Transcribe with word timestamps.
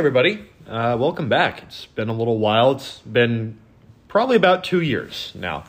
everybody. 0.00 0.42
Uh, 0.66 0.96
welcome 0.98 1.28
back. 1.28 1.62
It's 1.62 1.84
been 1.84 2.08
a 2.08 2.14
little 2.14 2.38
while. 2.38 2.70
It's 2.72 3.00
been 3.00 3.58
probably 4.08 4.34
about 4.34 4.64
two 4.64 4.80
years 4.80 5.30
now. 5.34 5.64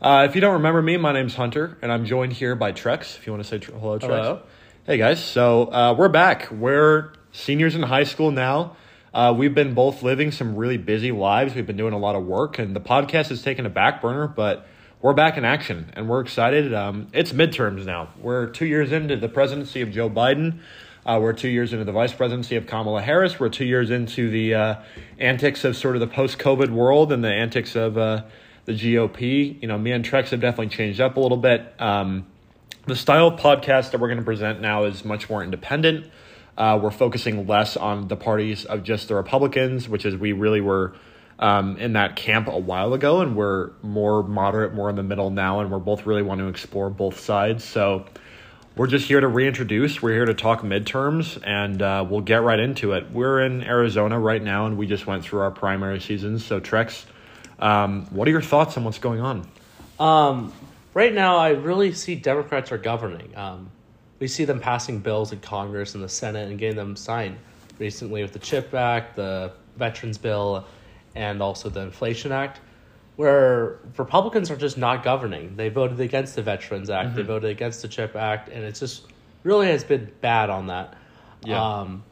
Uh, 0.00 0.26
if 0.26 0.34
you 0.34 0.40
don't 0.40 0.54
remember 0.54 0.80
me, 0.80 0.96
my 0.96 1.12
name's 1.12 1.34
Hunter, 1.34 1.76
and 1.82 1.92
I'm 1.92 2.06
joined 2.06 2.32
here 2.32 2.54
by 2.54 2.72
Trex. 2.72 3.18
If 3.18 3.26
you 3.26 3.34
want 3.34 3.44
to 3.44 3.48
say 3.50 3.58
tr- 3.58 3.72
hello, 3.72 3.98
Trex. 3.98 4.06
Hello. 4.06 4.42
Hey, 4.86 4.96
guys. 4.96 5.22
So 5.22 5.64
uh, 5.64 5.94
we're 5.98 6.08
back. 6.08 6.50
We're 6.50 7.12
seniors 7.32 7.74
in 7.74 7.82
high 7.82 8.04
school 8.04 8.30
now. 8.30 8.74
Uh, 9.12 9.34
we've 9.36 9.54
been 9.54 9.74
both 9.74 10.02
living 10.02 10.32
some 10.32 10.56
really 10.56 10.78
busy 10.78 11.12
lives. 11.12 11.54
We've 11.54 11.66
been 11.66 11.76
doing 11.76 11.92
a 11.92 11.98
lot 11.98 12.16
of 12.16 12.24
work, 12.24 12.58
and 12.58 12.74
the 12.74 12.80
podcast 12.80 13.28
has 13.28 13.42
taken 13.42 13.66
a 13.66 13.70
back 13.70 14.00
burner, 14.00 14.26
but 14.26 14.66
we're 15.02 15.12
back 15.12 15.36
in 15.36 15.44
action, 15.44 15.90
and 15.92 16.08
we're 16.08 16.22
excited. 16.22 16.72
Um, 16.72 17.08
it's 17.12 17.34
midterms 17.34 17.84
now. 17.84 18.14
We're 18.18 18.46
two 18.46 18.64
years 18.64 18.92
into 18.92 19.18
the 19.18 19.28
presidency 19.28 19.82
of 19.82 19.90
Joe 19.90 20.08
Biden. 20.08 20.60
Uh, 21.06 21.18
we're 21.20 21.34
two 21.34 21.48
years 21.48 21.74
into 21.74 21.84
the 21.84 21.92
vice 21.92 22.14
presidency 22.14 22.56
of 22.56 22.66
Kamala 22.66 23.02
Harris. 23.02 23.38
We're 23.38 23.50
two 23.50 23.66
years 23.66 23.90
into 23.90 24.30
the 24.30 24.54
uh, 24.54 24.74
antics 25.18 25.64
of 25.64 25.76
sort 25.76 25.96
of 25.96 26.00
the 26.00 26.06
post 26.06 26.38
COVID 26.38 26.70
world 26.70 27.12
and 27.12 27.22
the 27.22 27.32
antics 27.32 27.76
of 27.76 27.98
uh, 27.98 28.22
the 28.64 28.72
GOP. 28.72 29.60
You 29.60 29.68
know, 29.68 29.76
me 29.76 29.92
and 29.92 30.02
Trex 30.02 30.30
have 30.30 30.40
definitely 30.40 30.74
changed 30.74 31.02
up 31.02 31.18
a 31.18 31.20
little 31.20 31.36
bit. 31.36 31.74
Um, 31.78 32.26
the 32.86 32.96
style 32.96 33.28
of 33.28 33.40
podcast 33.40 33.90
that 33.90 34.00
we're 34.00 34.08
going 34.08 34.18
to 34.18 34.24
present 34.24 34.62
now 34.62 34.84
is 34.84 35.04
much 35.04 35.28
more 35.28 35.44
independent. 35.44 36.10
Uh, 36.56 36.78
we're 36.82 36.90
focusing 36.90 37.46
less 37.46 37.76
on 37.76 38.08
the 38.08 38.16
parties 38.16 38.64
of 38.64 38.82
just 38.82 39.08
the 39.08 39.14
Republicans, 39.14 39.86
which 39.86 40.06
is 40.06 40.16
we 40.16 40.32
really 40.32 40.62
were 40.62 40.94
um, 41.38 41.76
in 41.76 41.94
that 41.94 42.16
camp 42.16 42.48
a 42.48 42.58
while 42.58 42.94
ago, 42.94 43.20
and 43.20 43.36
we're 43.36 43.72
more 43.82 44.22
moderate, 44.22 44.72
more 44.72 44.88
in 44.88 44.96
the 44.96 45.02
middle 45.02 45.28
now, 45.28 45.60
and 45.60 45.70
we're 45.70 45.78
both 45.80 46.06
really 46.06 46.22
want 46.22 46.40
to 46.40 46.48
explore 46.48 46.88
both 46.88 47.20
sides. 47.20 47.62
So 47.62 48.06
we're 48.76 48.86
just 48.88 49.06
here 49.06 49.20
to 49.20 49.28
reintroduce. 49.28 50.02
We're 50.02 50.14
here 50.14 50.24
to 50.24 50.34
talk 50.34 50.62
midterms, 50.62 51.40
and 51.46 51.80
uh, 51.80 52.04
we'll 52.08 52.22
get 52.22 52.42
right 52.42 52.58
into 52.58 52.92
it. 52.92 53.10
We're 53.12 53.42
in 53.42 53.62
Arizona 53.62 54.18
right 54.18 54.42
now, 54.42 54.66
and 54.66 54.76
we 54.76 54.86
just 54.86 55.06
went 55.06 55.24
through 55.24 55.40
our 55.40 55.50
primary 55.50 56.00
seasons. 56.00 56.44
So, 56.44 56.60
Trex, 56.60 57.04
um, 57.60 58.06
what 58.06 58.26
are 58.26 58.32
your 58.32 58.42
thoughts 58.42 58.76
on 58.76 58.82
what's 58.84 58.98
going 58.98 59.20
on? 59.20 59.48
Um, 60.00 60.52
right 60.92 61.14
now, 61.14 61.36
I 61.36 61.50
really 61.50 61.92
see 61.92 62.16
Democrats 62.16 62.72
are 62.72 62.78
governing. 62.78 63.36
Um, 63.36 63.70
we 64.18 64.26
see 64.26 64.44
them 64.44 64.58
passing 64.58 64.98
bills 64.98 65.32
in 65.32 65.38
Congress 65.40 65.94
and 65.94 66.02
the 66.02 66.08
Senate 66.08 66.48
and 66.48 66.58
getting 66.58 66.76
them 66.76 66.96
signed 66.96 67.36
recently 67.78 68.22
with 68.22 68.32
the 68.32 68.38
CHIP 68.40 68.74
Act, 68.74 69.14
the 69.14 69.52
Veterans 69.76 70.18
Bill, 70.18 70.64
and 71.14 71.40
also 71.40 71.68
the 71.68 71.80
Inflation 71.80 72.32
Act, 72.32 72.60
where 73.16 73.78
Republicans 73.96 74.50
are 74.50 74.56
just 74.56 74.76
not 74.76 75.02
governing. 75.04 75.56
They 75.56 75.68
voted 75.68 76.00
against 76.00 76.34
the 76.34 76.42
Veterans 76.42 76.90
Act, 76.90 77.14
they 77.14 77.22
voted 77.22 77.50
against 77.50 77.82
the 77.82 77.88
CHIP 77.88 78.16
Act, 78.16 78.48
and 78.48 78.64
it 78.64 78.74
just 78.74 79.06
really 79.42 79.68
has 79.68 79.84
been 79.84 80.10
bad 80.20 80.50
on 80.50 80.66
that. 80.68 80.94
Yeah. 81.44 81.62
Um, 81.80 82.02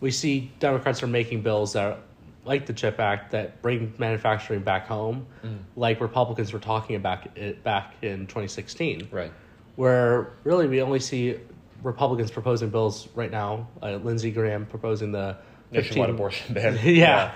we 0.00 0.10
see 0.10 0.50
Democrats 0.60 1.02
are 1.02 1.06
making 1.08 1.42
bills 1.42 1.72
that, 1.74 1.98
like 2.44 2.66
the 2.66 2.72
CHIP 2.72 2.98
Act, 3.00 3.32
that 3.32 3.60
bring 3.60 3.92
manufacturing 3.98 4.60
back 4.62 4.86
home, 4.86 5.26
like 5.74 6.00
Republicans 6.00 6.52
were 6.52 6.58
talking 6.58 6.96
about 6.96 7.36
it 7.36 7.62
back 7.62 7.94
in 8.02 8.26
2016 8.26 9.08
Right. 9.10 9.32
where 9.74 10.32
really 10.44 10.68
we 10.68 10.80
only 10.80 11.00
see 11.00 11.36
Republicans 11.82 12.30
proposing 12.30 12.70
bills 12.70 13.08
right 13.14 13.30
now. 13.30 13.68
Uh, 13.82 13.96
Lindsey 13.96 14.30
Graham 14.30 14.64
proposing 14.66 15.12
the 15.12 15.36
Nationwide 15.70 16.08
15 16.08 16.14
abortion 16.14 16.54
ban. 16.54 16.78
yeah. 16.84 17.34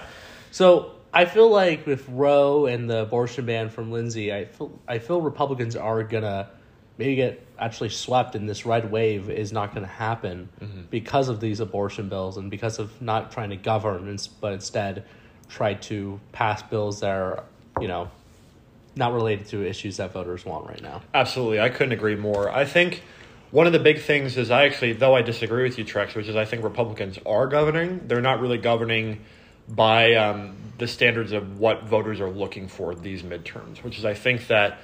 So 0.53 0.93
I 1.13 1.25
feel 1.25 1.51
like 1.51 1.87
with 1.87 2.09
Roe 2.09 2.67
and 2.67 2.89
the 2.89 3.03
abortion 3.03 3.47
ban 3.47 3.69
from 3.71 3.91
Lindsey, 3.91 4.33
I 4.33 4.45
feel 4.45 4.79
I 4.87 4.99
feel 4.99 5.21
Republicans 5.21 5.77
are 5.77 6.03
gonna 6.03 6.51
maybe 6.99 7.17
get 7.17 7.45
actually 7.59 7.89
swept, 7.89 8.35
and 8.35 8.49
this 8.49 8.65
red 8.65 8.91
wave 8.91 9.29
is 9.29 9.53
not 9.53 9.75
gonna 9.75 9.87
happen 9.87 10.49
mm-hmm. 10.61 10.83
because 10.91 11.29
of 11.29 11.41
these 11.41 11.61
abortion 11.61 12.09
bills 12.09 12.37
and 12.37 12.51
because 12.51 12.79
of 12.79 13.01
not 13.03 13.33
trying 13.33 13.51
to 13.51 13.57
govern, 13.57 14.17
but 14.41 14.53
instead 14.53 15.05
try 15.49 15.75
to 15.75 16.21
pass 16.31 16.63
bills 16.63 17.01
that 17.01 17.11
are 17.11 17.45
you 17.81 17.89
know 17.89 18.09
not 18.97 19.13
related 19.13 19.47
to 19.47 19.67
issues 19.67 19.97
that 19.97 20.13
voters 20.13 20.45
want 20.45 20.69
right 20.69 20.83
now. 20.83 21.03
Absolutely, 21.15 21.61
I 21.61 21.71
couldn't 21.71 21.93
agree 21.93 22.17
more. 22.17 22.51
I 22.51 22.65
think 22.65 23.03
one 23.51 23.67
of 23.67 23.73
the 23.73 23.79
big 23.81 24.01
things 24.01 24.37
is 24.37 24.51
I 24.51 24.65
actually, 24.67 24.93
though 24.93 25.17
I 25.17 25.23
disagree 25.23 25.65
with 25.65 25.77
you, 25.77 25.85
Trex, 25.85 26.15
which 26.15 26.29
is 26.29 26.37
I 26.37 26.45
think 26.45 26.63
Republicans 26.63 27.19
are 27.27 27.49
governing. 27.49 28.07
They're 28.07 28.21
not 28.21 28.41
really 28.41 28.59
governing 28.59 29.25
by 29.71 30.15
um, 30.15 30.57
the 30.79 30.89
standards 30.89 31.33
of 31.33 31.59
what 31.59 31.85
voters 31.85 32.21
are 32.21 32.31
looking 32.31 32.69
for 32.69 32.95
these 32.95 33.23
midterms, 33.23 33.83
which 33.83 33.99
is 33.99 34.05
I 34.05 34.15
think 34.15 34.49
that 34.49 34.79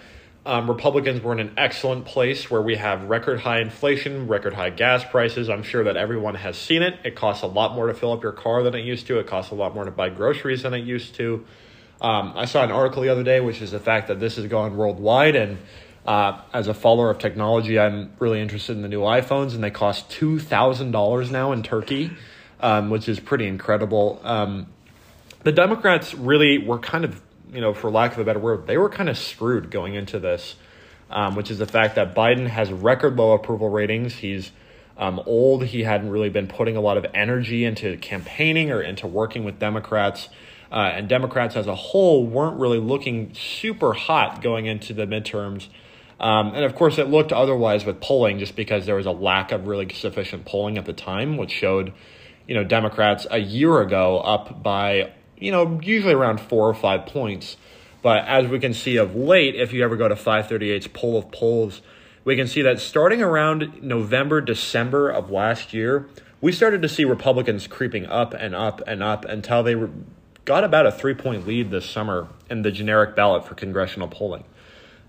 um, 0.45 0.71
Republicans 0.71 1.23
were 1.23 1.33
in 1.33 1.41
an 1.41 1.55
excellent 1.57 2.05
place 2.05 2.49
where 2.49 2.63
we 2.63 2.77
have 2.77 3.05
record 3.05 3.41
high 3.41 3.61
inflation, 3.61 4.29
record 4.29 4.55
high 4.55 4.71
gas 4.71 5.05
prices. 5.05 5.51
I'm 5.51 5.65
sure 5.65 5.83
that 5.85 5.97
everyone 5.97 6.37
has 6.37 6.57
seen 6.57 6.83
it. 6.83 6.95
It 7.05 7.17
costs 7.17 7.43
a 7.43 7.49
lot 7.49 7.75
more 7.75 7.89
to 7.89 7.95
fill 7.95 8.13
up 8.13 8.23
your 8.23 8.31
car 8.33 8.63
than 8.63 8.75
it 8.77 8.85
used 8.85 9.09
to. 9.09 9.19
It 9.19 9.27
costs 9.27 9.51
a 9.51 9.57
lot 9.57 9.75
more 9.75 9.85
to 9.85 9.91
buy 9.91 10.09
groceries 10.09 10.63
than 10.63 10.73
it 10.73 10.85
used 10.85 11.17
to. 11.17 11.45
Um, 12.01 12.35
I 12.37 12.45
saw 12.45 12.63
an 12.63 12.71
article 12.71 13.03
the 13.03 13.09
other 13.09 13.25
day, 13.25 13.41
which 13.41 13.61
is 13.61 13.73
the 13.73 13.81
fact 13.81 14.07
that 14.07 14.21
this 14.21 14.37
has 14.37 14.47
gone 14.47 14.77
worldwide. 14.77 15.35
And 15.35 15.59
uh, 16.07 16.43
as 16.53 16.69
a 16.69 16.75
follower 16.75 17.11
of 17.11 17.19
technology, 17.19 17.81
I'm 17.81 18.13
really 18.21 18.41
interested 18.41 18.77
in 18.77 18.83
the 18.83 18.89
new 18.89 19.01
iPhones, 19.01 19.55
and 19.55 19.65
they 19.65 19.73
cost 19.73 20.09
two 20.11 20.39
thousand 20.39 20.93
dollars 20.93 21.33
now 21.33 21.51
in 21.51 21.65
Turkey, 21.65 22.13
um, 22.61 22.91
which 22.91 23.09
is 23.09 23.19
pretty 23.19 23.49
incredible. 23.49 24.21
Um, 24.23 24.69
the 25.45 25.53
Democrats 25.53 26.15
really 26.15 26.59
were 26.59 26.79
kind 26.79 27.05
of, 27.05 27.21
you 27.53 27.61
know, 27.61 27.75
for 27.75 27.91
lack 27.91 28.13
of 28.13 28.19
a 28.19 28.25
better 28.25 28.39
word, 28.39 28.67
they 28.67 28.77
were 28.77 28.89
kind 28.89 29.09
of 29.09 29.17
screwed 29.17 29.71
going 29.71 29.95
into 29.95 30.19
this, 30.19 30.57
um, 31.11 31.35
which 31.37 31.51
is 31.51 31.59
the 31.59 31.67
fact 31.67 31.95
that 31.95 32.15
Biden 32.15 32.49
has 32.49 32.73
record 32.73 33.17
low 33.17 33.33
approval 33.33 33.69
ratings. 33.69 34.15
He's 34.15 34.53
um, 34.97 35.21
old. 35.27 35.65
He 35.65 35.83
hadn't 35.83 36.11
really 36.11 36.31
been 36.31 36.49
putting 36.49 36.77
a 36.77 36.81
lot 36.81 36.97
of 36.97 37.07
energy 37.15 37.65
into 37.65 37.97
campaigning 37.99 38.71
or 38.71 38.81
into 38.81 39.07
working 39.07 39.45
with 39.45 39.59
Democrats. 39.59 40.29
Uh, 40.71 40.91
and 40.95 41.09
Democrats 41.09 41.55
as 41.55 41.67
a 41.67 41.75
whole 41.75 42.27
weren't 42.27 42.59
really 42.59 42.81
looking 42.81 43.33
super 43.35 43.93
hot 43.93 44.43
going 44.43 44.67
into 44.67 44.93
the 44.93 45.07
midterms. 45.07 45.69
Um, 46.19 46.55
and 46.55 46.65
of 46.65 46.75
course, 46.75 46.99
it 46.99 47.09
looked 47.09 47.33
otherwise 47.33 47.85
with 47.85 48.01
polling 48.01 48.39
just 48.39 48.57
because 48.57 48.87
there 48.87 48.97
was 48.97 49.07
a 49.07 49.13
lack 49.13 49.53
of 49.53 49.67
really 49.67 49.93
sufficient 49.93 50.45
polling 50.45 50.79
at 50.79 50.87
the 50.87 50.93
time, 50.93 51.37
which 51.37 51.53
showed, 51.53 51.93
you 52.49 52.55
know, 52.55 52.65
Democrats 52.65 53.27
a 53.31 53.39
year 53.39 53.81
ago 53.81 54.19
up 54.19 54.63
by, 54.63 55.13
you 55.39 55.51
know, 55.51 55.81
usually 55.83 56.15
around 56.15 56.41
four 56.41 56.69
or 56.69 56.75
five 56.75 57.07
points. 57.07 57.57
But 58.03 58.25
as 58.27 58.49
we 58.49 58.59
can 58.59 58.73
see 58.73 58.97
of 58.97 59.15
late, 59.15 59.55
if 59.55 59.73
you 59.73 59.83
ever 59.83 59.97
go 59.97 60.09
to 60.09 60.15
538's 60.15 60.89
poll 60.89 61.19
of 61.19 61.31
polls, 61.33 61.83
we 62.25 62.37
can 62.37 62.47
see 62.47 62.63
that 62.63 62.81
starting 62.81 63.23
around 63.23 63.83
November, 63.83 64.41
December 64.41 65.11
of 65.11 65.31
last 65.31 65.73
year, 65.73 66.09
we 66.41 66.53
started 66.53 66.83
to 66.83 66.89
see 66.89 67.05
Republicans 67.05 67.67
creeping 67.67 68.07
up 68.07 68.35
and 68.35 68.55
up 68.55 68.83
and 68.87 69.03
up 69.03 69.25
until 69.25 69.63
they 69.63 69.75
were, 69.75 69.91
got 70.45 70.65
about 70.65 70.87
a 70.87 70.93
three 70.93 71.15
point 71.15 71.47
lead 71.47 71.71
this 71.71 71.89
summer 71.89 72.29
in 72.51 72.63
the 72.63 72.71
generic 72.71 73.17
ballot 73.17 73.47
for 73.47 73.55
congressional 73.55 74.09
polling. 74.09 74.45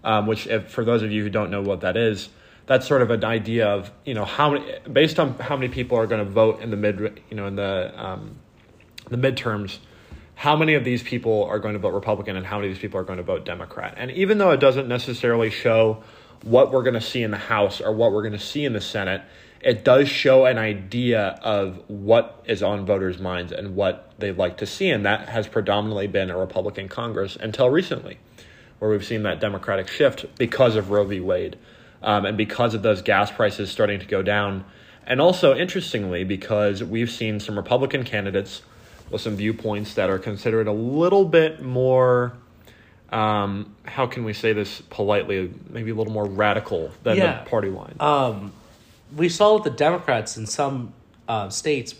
Um, 0.03 0.25
which, 0.25 0.47
if, 0.47 0.69
for 0.69 0.85
those 0.85 1.01
of 1.03 1.11
you 1.11 1.23
who 1.23 1.29
don't 1.29 1.51
know 1.51 1.61
what 1.61 1.81
that 1.81 1.97
is, 1.97 2.29
that's 2.67 2.87
sort 2.87 3.01
of 3.01 3.09
an 3.09 3.25
idea 3.25 3.67
of 3.67 3.91
you 4.05 4.13
know 4.13 4.25
how 4.25 4.51
many 4.51 4.79
based 4.91 5.19
on 5.19 5.33
how 5.39 5.55
many 5.57 5.73
people 5.73 5.97
are 5.97 6.05
going 6.05 6.23
to 6.23 6.29
vote 6.29 6.61
in 6.61 6.69
the 6.69 6.77
mid 6.77 7.21
you 7.29 7.35
know 7.35 7.47
in 7.47 7.55
the 7.55 7.93
um, 7.97 8.37
the 9.09 9.17
midterms 9.17 9.79
how 10.37 10.55
many 10.55 10.75
of 10.75 10.83
these 10.83 11.01
people 11.01 11.45
are 11.45 11.57
going 11.57 11.73
to 11.73 11.79
vote 11.79 11.95
Republican 11.95 12.37
and 12.37 12.45
how 12.45 12.57
many 12.57 12.67
of 12.67 12.75
these 12.75 12.81
people 12.81 12.99
are 12.99 13.03
going 13.03 13.17
to 13.17 13.23
vote 13.23 13.43
Democrat. 13.43 13.95
And 13.97 14.11
even 14.11 14.37
though 14.37 14.51
it 14.51 14.59
doesn't 14.59 14.87
necessarily 14.87 15.49
show 15.49 16.03
what 16.43 16.71
we're 16.71 16.83
going 16.83 16.93
to 16.93 17.01
see 17.01 17.23
in 17.23 17.31
the 17.31 17.37
House 17.37 17.81
or 17.81 17.91
what 17.91 18.11
we're 18.11 18.21
going 18.21 18.33
to 18.33 18.39
see 18.39 18.63
in 18.63 18.73
the 18.73 18.79
Senate, 18.79 19.23
it 19.61 19.83
does 19.83 20.07
show 20.07 20.45
an 20.45 20.59
idea 20.59 21.39
of 21.41 21.81
what 21.87 22.43
is 22.45 22.61
on 22.61 22.85
voters' 22.85 23.17
minds 23.17 23.51
and 23.51 23.75
what 23.75 24.13
they'd 24.19 24.37
like 24.37 24.57
to 24.57 24.67
see. 24.67 24.91
And 24.91 25.03
that 25.07 25.27
has 25.29 25.47
predominantly 25.47 26.05
been 26.05 26.29
a 26.29 26.37
Republican 26.37 26.87
Congress 26.87 27.35
until 27.35 27.71
recently, 27.71 28.19
where 28.77 28.91
we've 28.91 29.03
seen 29.03 29.23
that 29.23 29.39
Democratic 29.39 29.87
shift 29.87 30.27
because 30.37 30.75
of 30.75 30.91
Roe 30.91 31.03
v. 31.03 31.19
Wade 31.19 31.57
um, 32.03 32.25
and 32.25 32.37
because 32.37 32.75
of 32.75 32.83
those 32.83 33.01
gas 33.01 33.31
prices 33.31 33.71
starting 33.71 33.99
to 33.99 34.05
go 34.05 34.21
down. 34.21 34.65
And 35.03 35.19
also, 35.19 35.55
interestingly, 35.55 36.23
because 36.23 36.83
we've 36.83 37.09
seen 37.09 37.39
some 37.39 37.57
Republican 37.57 38.03
candidates 38.03 38.61
with 39.09 39.21
some 39.21 39.35
viewpoints 39.35 39.93
that 39.95 40.09
are 40.09 40.19
considered 40.19 40.67
a 40.67 40.71
little 40.73 41.25
bit 41.25 41.61
more 41.61 42.33
um, 43.09 43.73
how 43.83 44.05
can 44.05 44.25
we 44.25 44.33
say 44.33 44.51
this 44.53 44.81
politely 44.89 45.53
maybe 45.69 45.91
a 45.91 45.95
little 45.95 46.11
more 46.13 46.25
radical 46.25 46.91
than 47.03 47.17
Yeah. 47.17 47.43
the 47.43 47.49
party 47.49 47.69
line 47.69 47.95
um, 47.99 48.51
we 49.15 49.29
saw 49.29 49.55
with 49.55 49.63
the 49.63 49.69
Democrats 49.69 50.35
in 50.37 50.45
some 50.45 50.93
uh, 51.27 51.49
states 51.49 51.95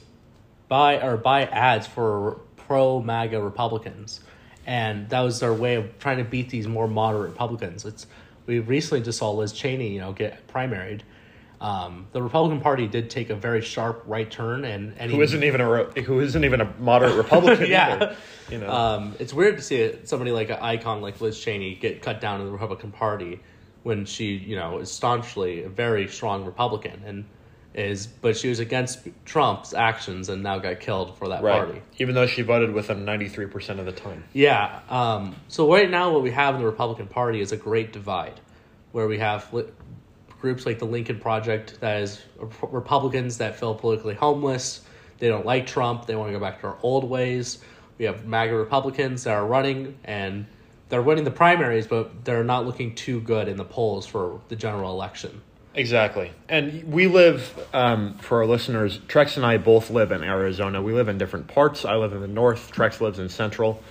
buy 0.67 1.01
or 1.01 1.15
buy 1.17 1.43
ads 1.45 1.87
for 1.87 2.39
pro 2.57 3.01
MAGA 3.01 3.41
Republicans, 3.41 4.19
and 4.65 5.09
that 5.09 5.21
was 5.21 5.39
their 5.39 5.53
way 5.53 5.75
of 5.75 5.97
trying 5.99 6.17
to 6.17 6.25
beat 6.25 6.49
these 6.49 6.67
more 6.67 6.87
moderate 6.87 7.31
Republicans. 7.31 7.85
It's 7.85 8.05
we 8.45 8.59
recently 8.59 9.03
just 9.03 9.19
saw 9.19 9.31
Liz 9.31 9.53
Cheney, 9.53 9.93
you 9.93 9.99
know, 10.01 10.11
get 10.11 10.45
primaried. 10.47 11.01
Um, 11.59 12.07
the 12.11 12.21
Republican 12.21 12.61
Party 12.61 12.87
did 12.87 13.09
take 13.09 13.29
a 13.31 13.35
very 13.35 13.61
sharp 13.61 14.03
right 14.05 14.29
turn, 14.29 14.63
and 14.63 14.93
any, 14.99 15.13
who 15.15 15.21
isn't 15.21 15.43
even 15.43 15.59
a 15.61 15.83
who 16.01 16.19
isn't 16.19 16.43
even 16.45 16.61
a 16.61 16.71
moderate 16.79 17.15
Republican 17.23 17.67
Yeah. 17.67 17.93
either, 17.95 18.15
you 18.51 18.57
know 18.59 18.69
Um, 18.69 19.15
it's 19.19 19.33
weird 19.33 19.57
to 19.57 19.63
see 19.63 19.77
it- 19.77 20.07
somebody 20.07 20.31
like 20.31 20.49
an 20.51 20.59
icon 20.61 21.01
like 21.01 21.19
Liz 21.19 21.39
Cheney 21.39 21.73
get 21.75 22.01
cut 22.03 22.21
down 22.21 22.41
in 22.41 22.45
the 22.47 22.51
Republican 22.53 22.91
Party 22.91 23.39
when 23.81 24.05
she, 24.05 24.35
you 24.35 24.55
know, 24.55 24.77
is 24.79 24.91
staunchly 24.91 25.63
a 25.63 25.69
very 25.69 26.07
strong 26.07 26.45
Republican, 26.45 27.01
and 27.05 27.25
is 27.73 28.05
but 28.07 28.37
she 28.37 28.49
was 28.49 28.59
against 28.59 29.07
Trump's 29.25 29.73
actions 29.73 30.29
and 30.29 30.43
now 30.43 30.59
got 30.59 30.79
killed 30.79 31.17
for 31.17 31.29
that 31.29 31.41
Right. 31.41 31.63
party. 31.63 31.81
Even 31.97 32.13
though 32.13 32.27
she 32.27 32.41
voted 32.43 32.71
with 32.73 32.87
him 32.89 33.03
93% 33.05 33.79
of 33.79 33.85
the 33.85 33.91
time. 33.91 34.23
Yeah. 34.33 34.79
Um, 34.89 35.35
so 35.47 35.71
right 35.71 35.89
now, 35.89 36.11
what 36.11 36.21
we 36.21 36.31
have 36.31 36.53
in 36.55 36.61
the 36.61 36.65
Republican 36.67 37.07
Party 37.07 37.39
is 37.41 37.51
a 37.51 37.57
great 37.57 37.93
divide, 37.93 38.39
where 38.91 39.07
we 39.07 39.17
have 39.19 39.51
li- 39.53 39.65
groups 40.39 40.65
like 40.65 40.79
the 40.79 40.85
Lincoln 40.85 41.19
Project 41.19 41.79
that 41.79 42.01
is 42.01 42.21
Republicans 42.61 43.37
that 43.37 43.59
feel 43.59 43.73
politically 43.73 44.13
homeless. 44.13 44.81
They 45.19 45.27
don't 45.27 45.45
like 45.45 45.65
Trump. 45.65 46.05
They 46.05 46.15
want 46.15 46.29
to 46.29 46.33
go 46.33 46.39
back 46.39 46.61
to 46.61 46.67
our 46.67 46.77
old 46.83 47.03
ways. 47.03 47.59
We 47.97 48.05
have 48.05 48.25
MAGA 48.25 48.55
Republicans 48.55 49.23
that 49.23 49.33
are 49.33 49.45
running 49.45 49.97
and 50.03 50.45
they're 50.89 51.01
winning 51.01 51.23
the 51.23 51.31
primaries, 51.31 51.87
but 51.87 52.23
they're 52.23 52.43
not 52.43 52.65
looking 52.65 52.95
too 52.95 53.19
good 53.21 53.47
in 53.47 53.57
the 53.57 53.65
polls 53.65 54.05
for 54.05 54.39
the 54.47 54.55
general 54.55 54.91
election. 54.91 55.41
Exactly. 55.73 56.31
And 56.49 56.91
we 56.91 57.07
live, 57.07 57.67
um, 57.73 58.17
for 58.17 58.39
our 58.39 58.47
listeners, 58.47 58.97
Trex 59.07 59.37
and 59.37 59.45
I 59.45 59.57
both 59.57 59.91
live 59.91 60.11
in 60.11 60.23
Arizona. 60.23 60.81
We 60.81 60.93
live 60.93 61.07
in 61.07 61.17
different 61.17 61.47
parts. 61.47 61.85
I 61.85 61.95
live 61.95 62.13
in 62.13 62.21
the 62.21 62.27
north, 62.27 62.71
Trex 62.71 62.99
lives 62.99 63.19
in 63.19 63.29
central. 63.29 63.83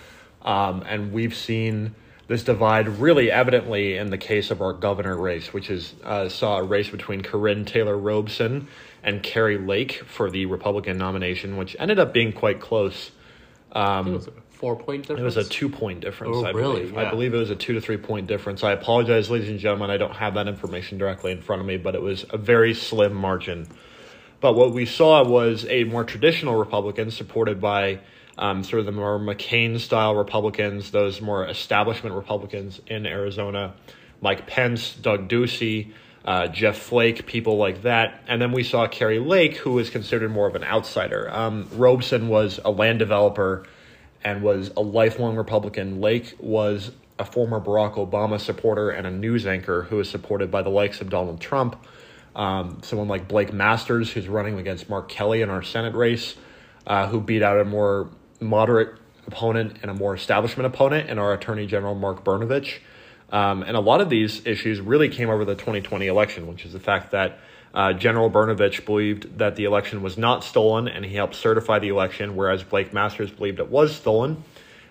Um, 0.42 0.82
and 0.82 1.12
we've 1.12 1.34
seen 1.34 1.94
this 2.28 2.42
divide 2.42 2.88
really 2.88 3.30
evidently 3.30 3.96
in 3.96 4.10
the 4.10 4.18
case 4.18 4.50
of 4.50 4.60
our 4.60 4.72
governor 4.72 5.16
race, 5.16 5.52
which 5.52 5.70
is 5.70 5.94
uh, 6.02 6.28
saw 6.28 6.58
a 6.58 6.62
race 6.62 6.90
between 6.90 7.22
Karrin 7.22 7.64
Taylor 7.64 7.96
Robson 7.96 8.68
and 9.02 9.22
Kari 9.22 9.58
Lake 9.58 10.02
for 10.06 10.30
the 10.30 10.46
Republican 10.46 10.98
nomination, 10.98 11.56
which 11.56 11.76
ended 11.78 11.98
up 11.98 12.12
being 12.12 12.32
quite 12.32 12.60
close. 12.60 13.12
Think 13.72 14.06
it 14.08 14.10
was 14.10 14.26
a 14.28 14.32
four 14.50 14.76
point 14.76 15.02
difference. 15.02 15.20
It 15.20 15.24
was 15.24 15.36
a 15.36 15.44
two 15.44 15.68
point 15.68 16.00
difference, 16.00 16.36
Oh, 16.36 16.44
I 16.44 16.50
really? 16.50 16.80
believe. 16.80 16.94
Yeah. 16.94 17.02
I 17.06 17.10
believe 17.10 17.34
it 17.34 17.38
was 17.38 17.50
a 17.50 17.56
two 17.56 17.74
to 17.74 17.80
three 17.80 17.98
point 17.98 18.26
difference. 18.26 18.64
I 18.64 18.72
apologize, 18.72 19.30
ladies 19.30 19.48
and 19.48 19.58
gentlemen. 19.58 19.90
I 19.90 19.96
don't 19.96 20.16
have 20.16 20.34
that 20.34 20.48
information 20.48 20.98
directly 20.98 21.30
in 21.32 21.42
front 21.42 21.60
of 21.60 21.66
me, 21.66 21.76
but 21.76 21.94
it 21.94 22.02
was 22.02 22.24
a 22.30 22.38
very 22.38 22.74
slim 22.74 23.14
margin. 23.14 23.68
But 24.40 24.54
what 24.54 24.72
we 24.72 24.84
saw 24.86 25.24
was 25.24 25.64
a 25.68 25.84
more 25.84 26.04
traditional 26.04 26.56
Republican 26.56 27.10
supported 27.10 27.60
by 27.60 28.00
um, 28.38 28.62
sort 28.62 28.80
of 28.80 28.86
the 28.86 28.92
more 28.92 29.18
McCain 29.18 29.78
style 29.80 30.14
Republicans, 30.14 30.90
those 30.90 31.20
more 31.20 31.46
establishment 31.46 32.14
Republicans 32.14 32.80
in 32.86 33.06
Arizona, 33.06 33.74
Mike 34.20 34.46
Pence, 34.46 34.94
Doug 34.94 35.28
Ducey, 35.28 35.92
uh, 36.24 36.48
Jeff 36.48 36.76
Flake, 36.76 37.26
people 37.26 37.56
like 37.56 37.82
that. 37.82 38.22
And 38.26 38.42
then 38.42 38.52
we 38.52 38.62
saw 38.62 38.86
Kari 38.88 39.20
Lake, 39.20 39.56
who 39.58 39.72
was 39.72 39.90
considered 39.90 40.30
more 40.30 40.46
of 40.46 40.54
an 40.54 40.64
outsider. 40.64 41.30
Um, 41.32 41.68
Robson 41.72 42.28
was 42.28 42.60
a 42.64 42.70
land 42.70 42.98
developer 42.98 43.66
and 44.24 44.42
was 44.42 44.70
a 44.76 44.80
lifelong 44.80 45.36
Republican. 45.36 46.00
Lake 46.00 46.34
was 46.40 46.90
a 47.18 47.24
former 47.24 47.60
Barack 47.60 47.94
Obama 47.94 48.40
supporter 48.40 48.90
and 48.90 49.06
a 49.06 49.10
news 49.10 49.46
anchor 49.46 49.82
who 49.82 49.96
was 49.96 50.10
supported 50.10 50.50
by 50.50 50.62
the 50.62 50.68
likes 50.68 51.00
of 51.00 51.08
Donald 51.08 51.40
Trump. 51.40 51.76
Um, 52.34 52.80
someone 52.82 53.08
like 53.08 53.28
Blake 53.28 53.52
Masters, 53.52 54.10
who's 54.10 54.28
running 54.28 54.58
against 54.58 54.90
Mark 54.90 55.08
Kelly 55.08 55.40
in 55.40 55.48
our 55.48 55.62
Senate 55.62 55.94
race, 55.94 56.34
uh, 56.86 57.06
who 57.06 57.20
beat 57.20 57.42
out 57.42 57.58
a 57.58 57.64
more 57.64 58.10
moderate 58.40 58.98
opponent 59.26 59.78
and 59.82 59.90
a 59.90 59.94
more 59.94 60.14
establishment 60.14 60.66
opponent, 60.66 61.10
and 61.10 61.18
our 61.18 61.32
Attorney 61.32 61.66
General 61.66 61.94
Mark 61.94 62.24
Brnovich. 62.24 62.78
Um, 63.30 63.62
and 63.62 63.76
a 63.76 63.80
lot 63.80 64.00
of 64.00 64.08
these 64.08 64.46
issues 64.46 64.80
really 64.80 65.08
came 65.08 65.30
over 65.30 65.44
the 65.44 65.54
2020 65.54 66.06
election, 66.06 66.46
which 66.46 66.64
is 66.64 66.72
the 66.72 66.80
fact 66.80 67.10
that 67.10 67.38
uh, 67.74 67.92
General 67.92 68.30
Brnovich 68.30 68.86
believed 68.86 69.38
that 69.38 69.56
the 69.56 69.64
election 69.64 70.00
was 70.00 70.16
not 70.16 70.44
stolen 70.44 70.88
and 70.88 71.04
he 71.04 71.14
helped 71.14 71.34
certify 71.34 71.78
the 71.78 71.88
election, 71.88 72.36
whereas 72.36 72.62
Blake 72.62 72.92
Masters 72.92 73.30
believed 73.30 73.58
it 73.58 73.68
was 73.68 73.94
stolen. 73.94 74.42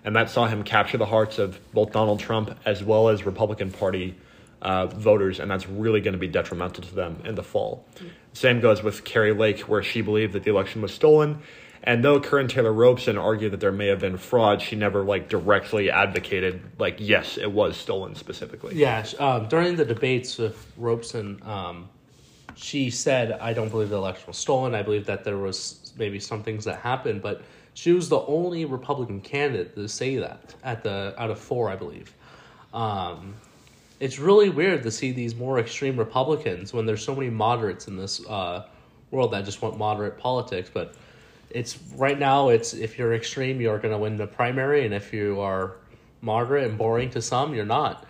And 0.04 0.16
that 0.16 0.30
saw 0.30 0.46
him 0.46 0.64
capture 0.64 0.98
the 0.98 1.06
hearts 1.08 1.40
of 1.40 1.60
both 1.74 1.92
Donald 1.92 2.20
Trump 2.20 2.56
as 2.64 2.84
well 2.84 3.10
as 3.10 3.26
Republican 3.26 3.72
Party 3.72 4.16
uh, 4.62 4.86
voters, 4.88 5.40
and 5.40 5.50
that's 5.50 5.68
really 5.68 6.02
going 6.02 6.14
to 6.14 6.20
be 6.20 6.28
detrimental 6.28 6.84
to 6.84 6.94
them 6.94 7.22
in 7.24 7.36
the 7.36 7.44
fall. 7.44 7.86
Same 8.34 8.60
goes 8.60 8.84
with 8.84 9.04
Kari 9.04 9.34
Lake, 9.34 9.62
where 9.62 9.82
she 9.82 10.02
believed 10.02 10.34
that 10.34 10.44
the 10.44 10.52
election 10.52 10.82
was 10.82 10.94
stolen. 10.94 11.42
And 11.86 12.04
though 12.04 12.20
Karrin 12.20 12.50
Taylor 12.50 12.74
Robson 12.74 13.18
argued 13.18 13.54
that 13.54 13.60
there 13.60 13.72
may 13.72 13.88
have 13.88 14.00
been 14.00 14.18
fraud, 14.18 14.62
she 14.62 14.76
never 14.76 15.04
like 15.04 15.30
directly 15.30 15.92
advocated 15.92 16.62
like 16.80 16.96
yes, 17.00 17.38
it 17.38 17.52
was 17.52 17.78
stolen 17.78 18.16
specifically. 18.16 18.76
Yeah, 18.76 19.06
um, 19.20 19.48
during 19.48 19.76
the 19.76 19.86
debates 19.86 20.40
with 20.40 20.72
Robeson, 20.78 21.40
um, 21.44 21.88
she 22.56 22.90
said, 22.90 23.34
"I 23.34 23.54
don't 23.54 23.70
believe 23.70 23.90
the 23.90 23.98
election 23.98 24.24
was 24.28 24.38
stolen. 24.38 24.74
I 24.74 24.82
believe 24.82 25.06
that 25.06 25.24
there 25.24 25.38
was 25.38 25.94
maybe 25.96 26.20
some 26.20 26.42
things 26.42 26.66
that 26.66 26.80
happened, 26.80 27.22
but 27.22 27.44
she 27.76 27.92
was 27.92 28.10
the 28.10 28.22
only 28.22 28.66
Republican 28.66 29.22
candidate 29.22 29.76
to 29.76 29.88
say 29.88 30.18
that 30.18 30.56
at 30.64 30.84
the 30.84 31.14
out 31.20 31.30
of 31.30 31.40
four, 31.40 31.70
I 31.70 31.76
believe." 31.76 32.16
Um, 32.74 33.36
it's 34.00 34.18
really 34.18 34.50
weird 34.50 34.82
to 34.84 34.92
see 34.92 35.12
these 35.12 35.36
more 35.36 35.60
extreme 35.60 35.98
Republicans 35.98 36.74
when 36.74 36.88
there's 36.88 37.04
so 37.04 37.14
many 37.14 37.30
moderates 37.30 37.88
in 37.88 37.96
this 37.96 38.26
uh, 38.26 38.66
world 39.12 39.32
that 39.34 39.46
just 39.46 39.62
want 39.62 39.78
moderate 39.78 40.18
politics, 40.18 40.72
but. 40.74 40.96
It's 41.56 41.78
right 41.96 42.20
now. 42.20 42.50
It's 42.50 42.74
if 42.74 42.98
you're 42.98 43.14
extreme, 43.14 43.62
you're 43.62 43.80
going 43.80 43.94
to 43.94 43.98
win 43.98 44.18
the 44.18 44.28
primary, 44.28 44.86
and 44.86 44.94
if 44.94 45.14
you 45.14 45.40
are 45.42 45.78
moderate 46.22 46.68
and 46.68 46.78
boring 46.78 47.10
to 47.12 47.22
some, 47.22 47.56
you're 47.56 47.66
not 47.66 48.06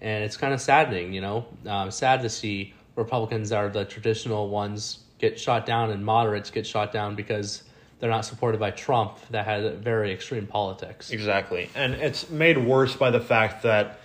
and 0.00 0.24
it's 0.24 0.36
kind 0.36 0.54
of 0.54 0.60
saddening, 0.60 1.12
you 1.12 1.20
know. 1.20 1.46
Um, 1.66 1.90
sad 1.90 2.22
to 2.22 2.30
see 2.30 2.74
Republicans 2.96 3.52
are 3.52 3.68
the 3.68 3.84
traditional 3.84 4.48
ones 4.48 5.00
get 5.18 5.38
shot 5.38 5.66
down 5.66 5.90
and 5.90 6.04
moderates 6.04 6.50
get 6.50 6.66
shot 6.66 6.92
down 6.92 7.14
because 7.14 7.62
they're 7.98 8.10
not 8.10 8.24
supported 8.24 8.58
by 8.58 8.70
Trump 8.70 9.18
that 9.30 9.44
had 9.44 9.82
very 9.84 10.12
extreme 10.12 10.46
politics. 10.46 11.10
Exactly. 11.10 11.68
And 11.74 11.94
it's 11.94 12.30
made 12.30 12.56
worse 12.56 12.96
by 12.96 13.10
the 13.10 13.20
fact 13.20 13.62
that 13.62 14.00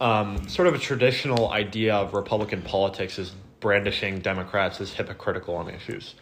um, 0.00 0.46
sort 0.48 0.68
of 0.68 0.74
a 0.74 0.78
traditional 0.78 1.50
idea 1.50 1.94
of 1.94 2.12
Republican 2.12 2.60
politics 2.60 3.18
is 3.18 3.32
brandishing 3.60 4.20
Democrats 4.20 4.80
as 4.80 4.92
hypocritical 4.92 5.56
on 5.56 5.70
issues. 5.70 6.14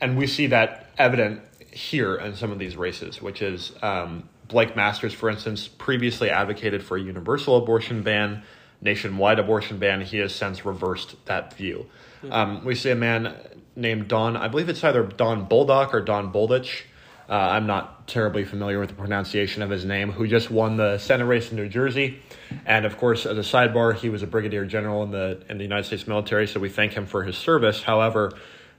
And 0.00 0.16
we 0.16 0.26
see 0.26 0.46
that 0.48 0.90
evident 0.98 1.42
here 1.72 2.16
in 2.16 2.36
some 2.36 2.52
of 2.52 2.58
these 2.58 2.76
races, 2.76 3.20
which 3.20 3.42
is 3.42 3.72
um, 3.82 4.28
Blake 4.48 4.76
Masters, 4.76 5.12
for 5.12 5.28
instance, 5.30 5.66
previously 5.66 6.30
advocated 6.30 6.82
for 6.82 6.96
a 6.96 7.00
universal 7.00 7.56
abortion 7.56 8.02
ban, 8.02 8.42
nationwide 8.80 9.38
abortion 9.38 9.78
ban. 9.78 10.02
He 10.02 10.18
has 10.18 10.34
since 10.34 10.64
reversed 10.64 11.16
that 11.26 11.54
view. 11.54 11.86
Um, 12.30 12.64
we 12.64 12.74
see 12.74 12.90
a 12.90 12.94
man 12.94 13.34
named 13.74 14.08
Don, 14.08 14.36
I 14.36 14.48
believe 14.48 14.68
it's 14.68 14.84
either 14.84 15.02
Don 15.02 15.48
Boldock 15.48 15.94
or 15.94 16.00
Don 16.00 16.32
Boldich. 16.32 16.82
Uh, 17.28 17.34
I'm 17.34 17.66
not 17.66 18.06
terribly 18.08 18.44
familiar 18.44 18.78
with 18.78 18.90
the 18.90 18.94
pronunciation 18.94 19.62
of 19.62 19.70
his 19.70 19.84
name, 19.84 20.12
who 20.12 20.26
just 20.26 20.50
won 20.50 20.76
the 20.76 20.98
Senate 20.98 21.24
race 21.24 21.50
in 21.50 21.56
New 21.56 21.68
Jersey. 21.68 22.20
And 22.66 22.84
of 22.84 22.98
course, 22.98 23.24
as 23.24 23.38
a 23.38 23.40
sidebar, 23.40 23.94
he 23.94 24.10
was 24.10 24.22
a 24.22 24.26
brigadier 24.26 24.66
general 24.66 25.02
in 25.02 25.12
the 25.12 25.42
in 25.48 25.56
the 25.56 25.62
United 25.62 25.84
States 25.84 26.06
military, 26.06 26.46
so 26.46 26.60
we 26.60 26.68
thank 26.68 26.92
him 26.92 27.06
for 27.06 27.22
his 27.22 27.38
service. 27.38 27.82
However, 27.82 28.32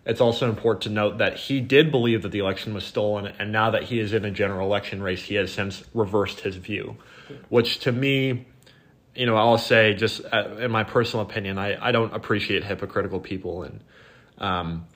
it's 0.06 0.20
also 0.20 0.50
important 0.50 0.84
to 0.84 0.90
note 0.90 1.18
that 1.20 1.38
he 1.38 1.62
did 1.62 1.90
believe 1.90 2.24
that 2.24 2.32
the 2.32 2.40
election 2.40 2.74
was 2.74 2.84
stolen, 2.84 3.34
and 3.40 3.52
now 3.52 3.72
that 3.72 3.84
he 3.84 4.00
is 4.00 4.14
in 4.14 4.26
a 4.26 4.32
general 4.32 4.68
election 4.68 5.02
race, 5.02 5.24
he 5.24 5.36
has 5.36 5.52
since 5.52 5.84
reversed 5.94 6.42
his 6.42 6.58
view, 6.58 6.98
which 7.50 7.80
to 7.80 7.92
me, 7.92 8.46
you 9.16 9.26
know, 9.26 9.38
I'll 9.38 9.58
say 9.58 9.94
just 9.94 10.22
uh, 10.32 10.58
in 10.58 10.72
my 10.72 10.84
personal 10.84 11.26
opinion, 11.26 11.58
I, 11.58 11.88
I 11.88 11.92
don't 11.92 12.14
appreciate 12.14 12.64
hypocritical 12.64 13.20
people, 13.20 13.64
and 13.64 13.82
um, 14.40 14.88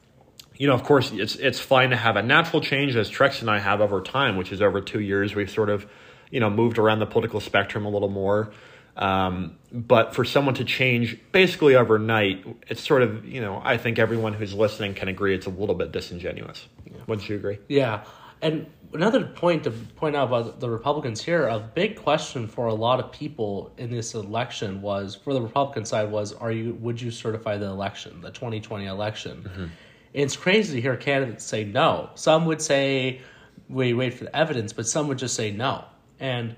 you 0.58 0.68
know, 0.68 0.74
of 0.74 0.84
course, 0.84 1.12
it's 1.12 1.36
it's 1.36 1.60
fine 1.60 1.92
to 1.92 1.96
have 1.96 2.16
a 2.16 2.24
natural 2.24 2.62
change 2.62 2.96
as 2.96 3.10
Trex 3.10 3.42
and 3.42 3.50
I 3.50 3.60
have 3.60 3.80
over 3.80 4.02
time, 4.02 4.36
which 4.36 4.52
is 4.52 4.62
over 4.62 4.82
two 4.82 5.00
years. 5.00 5.36
We've 5.36 5.50
sort 5.50 5.70
of, 5.70 5.86
you 6.32 6.40
know, 6.40 6.50
moved 6.50 6.78
around 6.80 7.00
the 7.00 7.06
political 7.06 7.40
spectrum 7.40 7.86
a 7.86 7.90
little 7.90 8.10
more. 8.10 8.52
Um, 8.98 9.58
but 9.72 10.16
for 10.16 10.26
someone 10.26 10.56
to 10.56 10.66
change 10.66 11.20
basically 11.32 11.76
overnight, 11.76 12.44
it's 12.68 12.82
sort 12.82 13.04
of, 13.04 13.26
you 13.26 13.40
know, 13.40 13.62
I 13.64 13.78
think 13.78 14.00
everyone 14.00 14.34
who's 14.34 14.54
listening 14.54 14.96
can 14.96 15.08
agree 15.08 15.36
it's 15.36 15.46
a 15.46 15.52
little 15.52 15.76
bit 15.76 15.92
disingenuous. 15.92 16.68
Wouldn't 17.06 17.30
you 17.30 17.36
agree? 17.36 17.60
Yeah, 17.68 18.04
and 18.42 18.66
another 18.94 19.24
point 19.24 19.64
to 19.66 19.72
point 19.72 20.16
out 20.16 20.30
about 20.30 20.60
the 20.60 20.70
Republicans 20.70 21.24
here, 21.24 21.48
a 21.48 21.60
big 21.60 21.96
question 21.96 22.48
for 22.48 22.68
a 22.68 22.74
lot 22.74 23.00
of 23.00 23.12
people 23.12 23.72
in 23.78 23.92
this 23.92 24.16
election 24.16 24.82
was 24.82 25.16
for 25.16 25.34
the 25.34 25.42
Republican 25.42 25.86
side 25.86 26.12
was, 26.12 26.34
are 26.34 26.52
you 26.52 26.74
would 26.76 27.00
you 27.00 27.12
certify 27.12 27.58
the 27.58 27.68
election, 27.68 28.22
the 28.22 28.32
twenty 28.32 28.60
twenty 28.60 28.88
election? 28.88 29.72
It's 30.14 30.36
crazy 30.36 30.76
to 30.76 30.82
hear 30.82 30.98
candidates 30.98 31.46
say 31.46 31.64
no. 31.64 32.10
Some 32.16 32.46
would 32.46 32.62
say 32.62 33.22
we 33.70 33.94
wait 33.94 34.16
for 34.16 34.24
the 34.24 34.36
evidence, 34.36 34.74
but 34.74 34.88
some 34.88 35.08
would 35.10 35.20
just 35.20 35.36
say 35.36 35.52
no. 35.52 35.86
And 36.20 36.56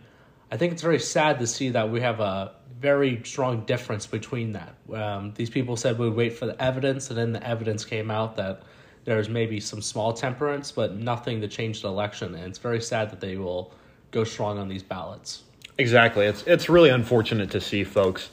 I 0.52 0.58
think 0.58 0.74
it's 0.74 0.82
very 0.82 1.00
sad 1.00 1.40
to 1.40 1.48
see 1.48 1.70
that 1.70 1.90
we 1.90 2.02
have 2.02 2.20
a 2.20 2.54
very 2.80 3.22
strong 3.24 3.66
difference 3.66 4.08
between 4.08 4.54
that. 4.54 4.76
Um, 4.94 5.34
these 5.36 5.50
people 5.50 5.76
said 5.76 6.00
we'd 6.00 6.14
wait 6.14 6.34
for 6.34 6.46
the 6.46 6.62
evidence, 6.62 7.10
and 7.10 7.18
then 7.18 7.34
the 7.34 7.46
evidence 7.46 7.86
came 7.86 8.10
out 8.10 8.36
that 8.38 8.64
there's 9.06 9.30
maybe 9.30 9.60
some 9.60 9.82
small 9.82 10.14
temperance, 10.14 10.72
but 10.72 10.96
nothing 10.96 11.42
to 11.42 11.48
change 11.48 11.82
the 11.82 11.88
election. 11.88 12.36
And 12.36 12.46
it's 12.46 12.60
very 12.60 12.82
sad 12.82 13.12
that 13.12 13.20
they 13.20 13.38
will 13.38 13.74
go 14.12 14.24
strong 14.24 14.58
on 14.58 14.68
these 14.68 14.84
ballots. 14.84 15.44
Exactly. 15.78 16.26
It's 16.26 16.44
it's 16.44 16.68
really 16.68 16.90
unfortunate 16.90 17.52
to 17.52 17.62
see 17.62 17.84
folks. 17.84 18.30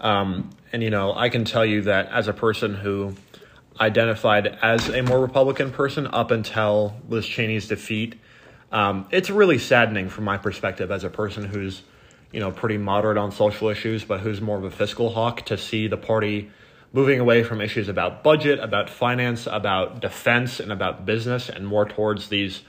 Um, 0.00 0.50
and 0.72 0.82
you 0.82 0.90
know, 0.90 1.14
I 1.14 1.28
can 1.28 1.44
tell 1.44 1.64
you 1.64 1.82
that 1.82 2.08
as 2.08 2.28
a 2.28 2.32
person 2.32 2.74
who 2.74 3.14
identified 3.80 4.58
as 4.62 4.88
a 4.88 5.02
more 5.02 5.20
Republican 5.20 5.70
person 5.70 6.06
up 6.08 6.30
until 6.30 6.94
Liz 7.08 7.26
Cheney's 7.26 7.68
defeat, 7.68 8.16
um, 8.72 9.06
it's 9.10 9.30
really 9.30 9.58
saddening 9.58 10.08
from 10.08 10.24
my 10.24 10.38
perspective 10.38 10.90
as 10.90 11.04
a 11.04 11.10
person 11.10 11.44
who's, 11.44 11.82
you 12.32 12.40
know, 12.40 12.50
pretty 12.50 12.78
moderate 12.78 13.18
on 13.18 13.30
social 13.30 13.68
issues, 13.68 14.04
but 14.04 14.20
who's 14.20 14.40
more 14.40 14.56
of 14.56 14.64
a 14.64 14.70
fiscal 14.70 15.10
hawk 15.10 15.44
to 15.46 15.58
see 15.58 15.86
the 15.86 15.98
party 15.98 16.50
moving 16.94 17.20
away 17.20 17.42
from 17.42 17.60
issues 17.60 17.88
about 17.88 18.22
budget, 18.22 18.58
about 18.58 18.90
finance, 18.90 19.46
about 19.46 20.00
defense, 20.00 20.58
and 20.60 20.72
about 20.72 21.06
business, 21.06 21.48
and 21.48 21.66
more 21.66 21.86
towards 21.86 22.28
these 22.28 22.62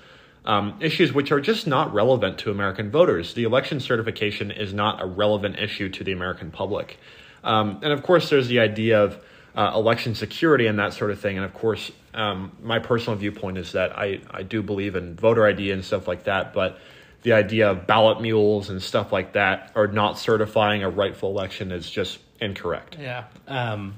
um, 0.46 0.76
issues 0.82 1.14
which 1.14 1.32
are 1.32 1.40
just 1.40 1.68
not 1.68 1.94
relevant 1.94 2.38
to 2.40 2.52
American 2.52 2.92
voters. 2.92 3.34
The 3.34 3.44
election 3.44 3.80
certification 3.80 4.52
is 4.52 4.74
not 4.74 5.02
a 5.02 5.06
relevant 5.06 5.58
issue 5.58 5.90
to 5.90 6.04
the 6.04 6.12
American 6.12 6.52
public. 6.52 6.98
Um, 7.44 7.80
and 7.82 7.92
of 7.92 8.04
course, 8.04 8.30
there's 8.30 8.48
the 8.48 8.60
idea 8.60 9.02
of 9.02 9.18
uh, 9.56 9.72
election 9.76 10.16
security 10.16 10.68
and 10.68 10.80
that 10.80 10.94
sort 10.94 11.12
of 11.12 11.20
thing. 11.20 11.38
And 11.38 11.46
of 11.46 11.54
course, 11.54 11.92
um, 12.14 12.52
my 12.62 12.80
personal 12.80 13.18
viewpoint 13.18 13.58
is 13.58 13.74
that 13.74 13.98
I, 13.98 14.22
I 14.32 14.44
do 14.44 14.64
believe 14.64 14.96
in 14.96 15.16
voter 15.16 15.46
ID 15.46 15.72
and 15.72 15.84
stuff 15.84 16.08
like 16.08 16.24
that, 16.24 16.54
but 16.54 16.80
the 17.22 17.34
idea 17.34 17.72
of 17.72 17.88
ballot 17.88 18.22
mules 18.22 18.70
and 18.70 18.82
stuff 18.82 19.12
like 19.12 19.34
that 19.34 19.72
or 19.76 19.88
not 19.88 20.18
certifying 20.18 20.84
a 20.84 20.90
rightful 20.90 21.30
election 21.30 21.72
is 21.72 21.90
just 21.90 22.20
incorrect. 22.42 22.98
Yeah. 23.00 23.26
Um, 23.48 23.98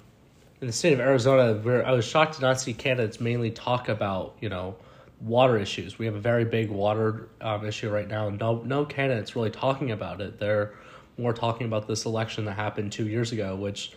in 0.61 0.67
the 0.67 0.73
state 0.73 0.93
of 0.93 0.99
Arizona, 0.99 1.53
where 1.53 1.85
I 1.85 1.91
was 1.91 2.05
shocked 2.05 2.35
to 2.35 2.41
not 2.41 2.59
see 2.59 2.73
candidates 2.73 3.19
mainly 3.19 3.51
talk 3.51 3.89
about, 3.89 4.35
you 4.39 4.49
know, 4.49 4.75
water 5.19 5.57
issues. 5.57 5.97
We 5.97 6.05
have 6.05 6.15
a 6.15 6.19
very 6.19 6.45
big 6.45 6.69
water 6.69 7.29
um, 7.41 7.65
issue 7.65 7.89
right 7.89 8.07
now, 8.07 8.27
and 8.27 8.39
no, 8.39 8.61
no 8.63 8.85
candidates 8.85 9.35
really 9.35 9.49
talking 9.49 9.91
about 9.91 10.21
it. 10.21 10.39
They're 10.39 10.73
more 11.17 11.33
talking 11.33 11.67
about 11.67 11.87
this 11.87 12.05
election 12.05 12.45
that 12.45 12.53
happened 12.53 12.91
two 12.91 13.07
years 13.07 13.31
ago, 13.31 13.55
which 13.55 13.93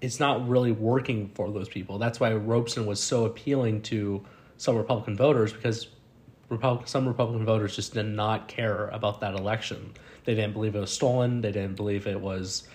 it's 0.00 0.18
not 0.20 0.48
really 0.48 0.72
working 0.72 1.30
for 1.34 1.50
those 1.50 1.68
people. 1.68 1.98
That's 1.98 2.18
why 2.20 2.32
Robson 2.34 2.86
was 2.86 3.00
so 3.00 3.24
appealing 3.26 3.82
to 3.82 4.24
some 4.56 4.76
Republican 4.76 5.16
voters 5.16 5.52
because 5.52 5.88
Republic, 6.48 6.88
some 6.88 7.06
Republican 7.06 7.44
voters 7.44 7.76
just 7.76 7.94
did 7.94 8.06
not 8.06 8.48
care 8.48 8.88
about 8.88 9.20
that 9.20 9.34
election. 9.34 9.92
They 10.24 10.34
didn't 10.34 10.52
believe 10.52 10.74
it 10.74 10.80
was 10.80 10.90
stolen. 10.90 11.40
They 11.40 11.52
didn't 11.52 11.76
believe 11.76 12.06
it 12.06 12.20
was, 12.20 12.66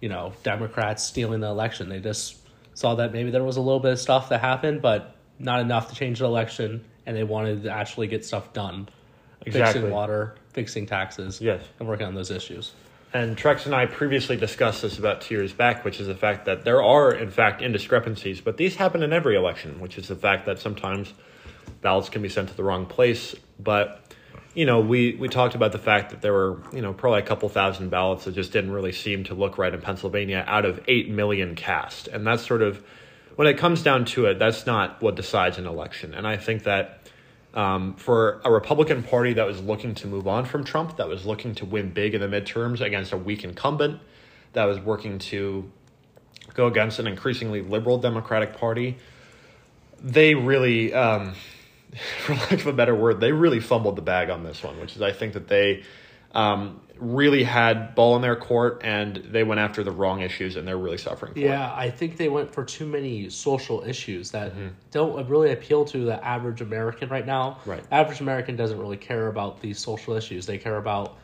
you 0.00 0.08
know, 0.08 0.32
Democrats 0.42 1.02
stealing 1.02 1.40
the 1.40 1.48
election. 1.48 1.88
They 1.88 2.00
just 2.00 2.36
saw 2.74 2.94
that 2.96 3.12
maybe 3.12 3.30
there 3.30 3.42
was 3.44 3.56
a 3.56 3.60
little 3.60 3.80
bit 3.80 3.92
of 3.92 3.98
stuff 3.98 4.28
that 4.28 4.40
happened, 4.40 4.82
but 4.82 5.16
not 5.38 5.60
enough 5.60 5.88
to 5.90 5.94
change 5.94 6.20
the 6.20 6.24
election, 6.24 6.84
and 7.04 7.16
they 7.16 7.24
wanted 7.24 7.64
to 7.64 7.70
actually 7.70 8.06
get 8.06 8.24
stuff 8.24 8.52
done. 8.52 8.88
Exactly. 9.44 9.80
Fixing 9.80 9.90
water, 9.90 10.34
fixing 10.52 10.86
taxes, 10.86 11.40
Yes. 11.40 11.62
and 11.78 11.88
working 11.88 12.06
on 12.06 12.14
those 12.14 12.30
issues. 12.30 12.72
And 13.12 13.36
Trex 13.36 13.66
and 13.66 13.74
I 13.74 13.86
previously 13.86 14.36
discussed 14.36 14.82
this 14.82 14.98
about 14.98 15.20
two 15.22 15.34
years 15.34 15.52
back, 15.52 15.84
which 15.84 16.00
is 16.00 16.06
the 16.06 16.14
fact 16.14 16.44
that 16.46 16.64
there 16.64 16.82
are, 16.82 17.12
in 17.12 17.30
fact, 17.30 17.62
indiscrepancies, 17.62 18.42
but 18.42 18.56
these 18.56 18.76
happen 18.76 19.02
in 19.02 19.12
every 19.12 19.36
election, 19.36 19.80
which 19.80 19.96
is 19.96 20.08
the 20.08 20.16
fact 20.16 20.46
that 20.46 20.58
sometimes 20.58 21.12
ballots 21.80 22.08
can 22.08 22.20
be 22.20 22.28
sent 22.28 22.48
to 22.48 22.56
the 22.56 22.64
wrong 22.64 22.84
place. 22.84 23.34
But, 23.58 24.12
you 24.54 24.66
know, 24.66 24.80
we, 24.80 25.14
we 25.14 25.28
talked 25.28 25.54
about 25.54 25.72
the 25.72 25.78
fact 25.78 26.10
that 26.10 26.20
there 26.20 26.32
were, 26.32 26.62
you 26.72 26.82
know, 26.82 26.92
probably 26.92 27.20
a 27.20 27.26
couple 27.26 27.48
thousand 27.48 27.90
ballots 27.90 28.24
that 28.24 28.34
just 28.34 28.52
didn't 28.52 28.72
really 28.72 28.92
seem 28.92 29.24
to 29.24 29.34
look 29.34 29.56
right 29.56 29.72
in 29.72 29.80
Pennsylvania 29.80 30.44
out 30.46 30.64
of 30.64 30.80
8 30.88 31.08
million 31.08 31.54
cast. 31.54 32.08
And 32.08 32.26
that's 32.26 32.44
sort 32.44 32.60
of, 32.60 32.84
when 33.36 33.46
it 33.46 33.56
comes 33.56 33.82
down 33.82 34.04
to 34.06 34.26
it, 34.26 34.38
that's 34.38 34.66
not 34.66 35.00
what 35.00 35.14
decides 35.14 35.58
an 35.58 35.66
election. 35.66 36.12
And 36.12 36.26
I 36.26 36.36
think 36.36 36.64
that 36.64 37.05
um, 37.56 37.94
for 37.94 38.40
a 38.44 38.52
Republican 38.52 39.02
Party 39.02 39.32
that 39.32 39.46
was 39.46 39.60
looking 39.62 39.94
to 39.96 40.06
move 40.06 40.28
on 40.28 40.44
from 40.44 40.62
Trump, 40.62 40.98
that 40.98 41.08
was 41.08 41.24
looking 41.24 41.54
to 41.56 41.64
win 41.64 41.90
big 41.90 42.14
in 42.14 42.20
the 42.20 42.28
midterms 42.28 42.82
against 42.82 43.12
a 43.12 43.16
weak 43.16 43.42
incumbent, 43.42 43.98
that 44.52 44.66
was 44.66 44.78
working 44.78 45.18
to 45.18 45.68
go 46.54 46.66
against 46.66 46.98
an 46.98 47.06
increasingly 47.06 47.62
liberal 47.62 47.98
Democratic 47.98 48.56
Party, 48.56 48.98
they 50.02 50.34
really, 50.34 50.92
um, 50.92 51.34
for 52.24 52.34
lack 52.34 52.52
of 52.52 52.66
a 52.66 52.72
better 52.74 52.94
word, 52.94 53.20
they 53.20 53.32
really 53.32 53.60
fumbled 53.60 53.96
the 53.96 54.02
bag 54.02 54.28
on 54.28 54.44
this 54.44 54.62
one, 54.62 54.78
which 54.78 54.94
is 54.94 55.02
I 55.02 55.12
think 55.12 55.32
that 55.32 55.48
they 55.48 55.82
um, 56.36 56.80
really 56.98 57.42
had 57.42 57.94
ball 57.94 58.14
in 58.14 58.22
their 58.22 58.36
court 58.36 58.82
and 58.84 59.16
they 59.16 59.42
went 59.42 59.58
after 59.58 59.82
the 59.82 59.90
wrong 59.90 60.20
issues 60.20 60.56
and 60.56 60.68
they're 60.68 60.76
really 60.76 60.98
suffering 60.98 61.32
for 61.32 61.38
it. 61.40 61.44
Yeah, 61.44 61.72
I 61.74 61.90
think 61.90 62.18
they 62.18 62.28
went 62.28 62.52
for 62.52 62.62
too 62.62 62.86
many 62.86 63.30
social 63.30 63.82
issues 63.82 64.30
that 64.32 64.52
don't 64.90 65.28
really 65.28 65.52
appeal 65.52 65.84
to 65.86 66.04
the 66.04 66.22
average 66.24 66.60
American 66.60 67.08
right 67.08 67.26
now. 67.26 67.58
Right. 67.64 67.82
Average 67.90 68.20
American 68.20 68.54
doesn't 68.54 68.78
really 68.78 68.98
care 68.98 69.28
about 69.28 69.60
these 69.60 69.78
social 69.78 70.14
issues. 70.14 70.44
They 70.44 70.58
care 70.58 70.76
about 70.76 71.16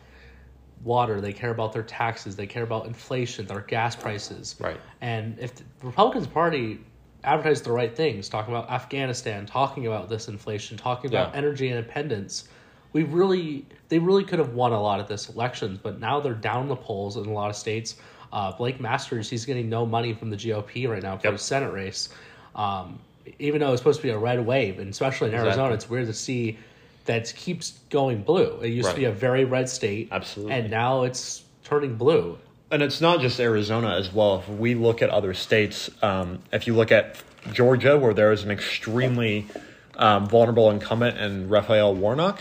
water, 0.82 1.20
they 1.20 1.32
care 1.32 1.50
about 1.50 1.72
their 1.72 1.84
taxes, 1.84 2.34
they 2.34 2.46
care 2.46 2.64
about 2.64 2.86
inflation, 2.86 3.46
their 3.46 3.60
gas 3.60 3.94
prices. 3.94 4.56
Right. 4.58 4.80
And 5.00 5.38
if 5.38 5.54
the 5.54 5.64
Republicans 5.82 6.26
Party 6.26 6.80
advertised 7.22 7.64
the 7.64 7.72
right 7.72 7.94
things, 7.94 8.28
talking 8.28 8.52
about 8.54 8.70
Afghanistan, 8.70 9.46
talking 9.46 9.86
about 9.86 10.08
this 10.08 10.26
inflation, 10.28 10.76
talking 10.76 11.10
about 11.10 11.32
Yeah. 11.32 11.38
energy 11.38 11.68
independence, 11.68 12.48
we 12.92 13.02
really 13.04 13.64
they 13.88 13.98
really 13.98 14.24
could 14.24 14.38
have 14.38 14.54
won 14.54 14.72
a 14.72 14.80
lot 14.80 15.00
of 15.00 15.08
this 15.08 15.28
elections, 15.28 15.78
but 15.82 16.00
now 16.00 16.20
they're 16.20 16.32
down 16.34 16.68
the 16.68 16.76
polls 16.76 17.16
in 17.16 17.26
a 17.26 17.32
lot 17.32 17.50
of 17.50 17.56
states. 17.56 17.96
Uh, 18.32 18.50
Blake 18.52 18.80
Masters, 18.80 19.28
he's 19.28 19.44
getting 19.44 19.68
no 19.68 19.84
money 19.84 20.14
from 20.14 20.30
the 20.30 20.36
GOP 20.36 20.88
right 20.88 21.02
now 21.02 21.18
for 21.18 21.26
Yep. 21.26 21.34
the 21.34 21.38
Senate 21.38 21.72
race. 21.72 22.08
Um, 22.54 22.98
even 23.38 23.60
though 23.60 23.72
it's 23.72 23.80
supposed 23.80 24.00
to 24.00 24.02
be 24.02 24.10
a 24.10 24.18
red 24.18 24.44
wave, 24.44 24.78
and 24.78 24.88
especially 24.88 25.28
in 25.28 25.34
Arizona, 25.34 25.50
Exactly. 25.74 25.74
it's 25.74 25.90
weird 25.90 26.06
to 26.06 26.14
see 26.14 26.58
that 27.04 27.32
keeps 27.36 27.78
going 27.90 28.22
blue. 28.22 28.58
It 28.62 28.68
used 28.68 28.88
to 28.90 28.96
be 28.96 29.04
a 29.04 29.12
very 29.12 29.44
red 29.44 29.68
state, 29.68 30.08
Absolutely. 30.10 30.54
and 30.54 30.70
now 30.70 31.02
it's 31.02 31.42
turning 31.64 31.96
blue. 31.96 32.38
And 32.70 32.82
it's 32.82 33.00
not 33.02 33.20
just 33.20 33.38
Arizona 33.38 33.96
as 33.96 34.12
well. 34.12 34.38
If 34.38 34.48
we 34.48 34.74
look 34.74 35.02
at 35.02 35.10
other 35.10 35.34
states, 35.34 35.90
um, 36.02 36.38
if 36.52 36.66
you 36.66 36.74
look 36.74 36.90
at 36.90 37.16
Georgia, 37.52 37.98
where 37.98 38.14
there 38.14 38.32
is 38.32 38.44
an 38.44 38.50
extremely 38.50 39.46
um, 39.96 40.26
vulnerable 40.26 40.70
incumbent 40.70 41.18
in 41.18 41.48
Raphael 41.50 41.94
Warnock, 41.94 42.40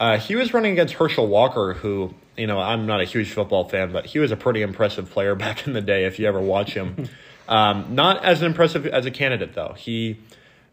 uh, 0.00 0.18
he 0.18 0.34
was 0.34 0.54
running 0.54 0.72
against 0.72 0.94
Herschel 0.94 1.28
Walker, 1.28 1.74
who, 1.74 2.14
you 2.34 2.46
know, 2.46 2.58
I'm 2.58 2.86
not 2.86 3.02
a 3.02 3.04
huge 3.04 3.30
football 3.30 3.68
fan, 3.68 3.92
but 3.92 4.06
he 4.06 4.18
was 4.18 4.32
a 4.32 4.36
pretty 4.36 4.62
impressive 4.62 5.10
player 5.10 5.34
back 5.36 5.66
in 5.66 5.74
the 5.74 5.82
day 5.82 6.06
if 6.06 6.18
you 6.18 6.26
ever 6.26 6.40
watch 6.40 6.72
him. 6.72 7.08
um, 7.48 7.94
not 7.94 8.24
as 8.24 8.42
impressive 8.42 8.86
as 8.86 9.04
a 9.04 9.10
candidate, 9.10 9.52
though. 9.54 9.74
He 9.76 10.18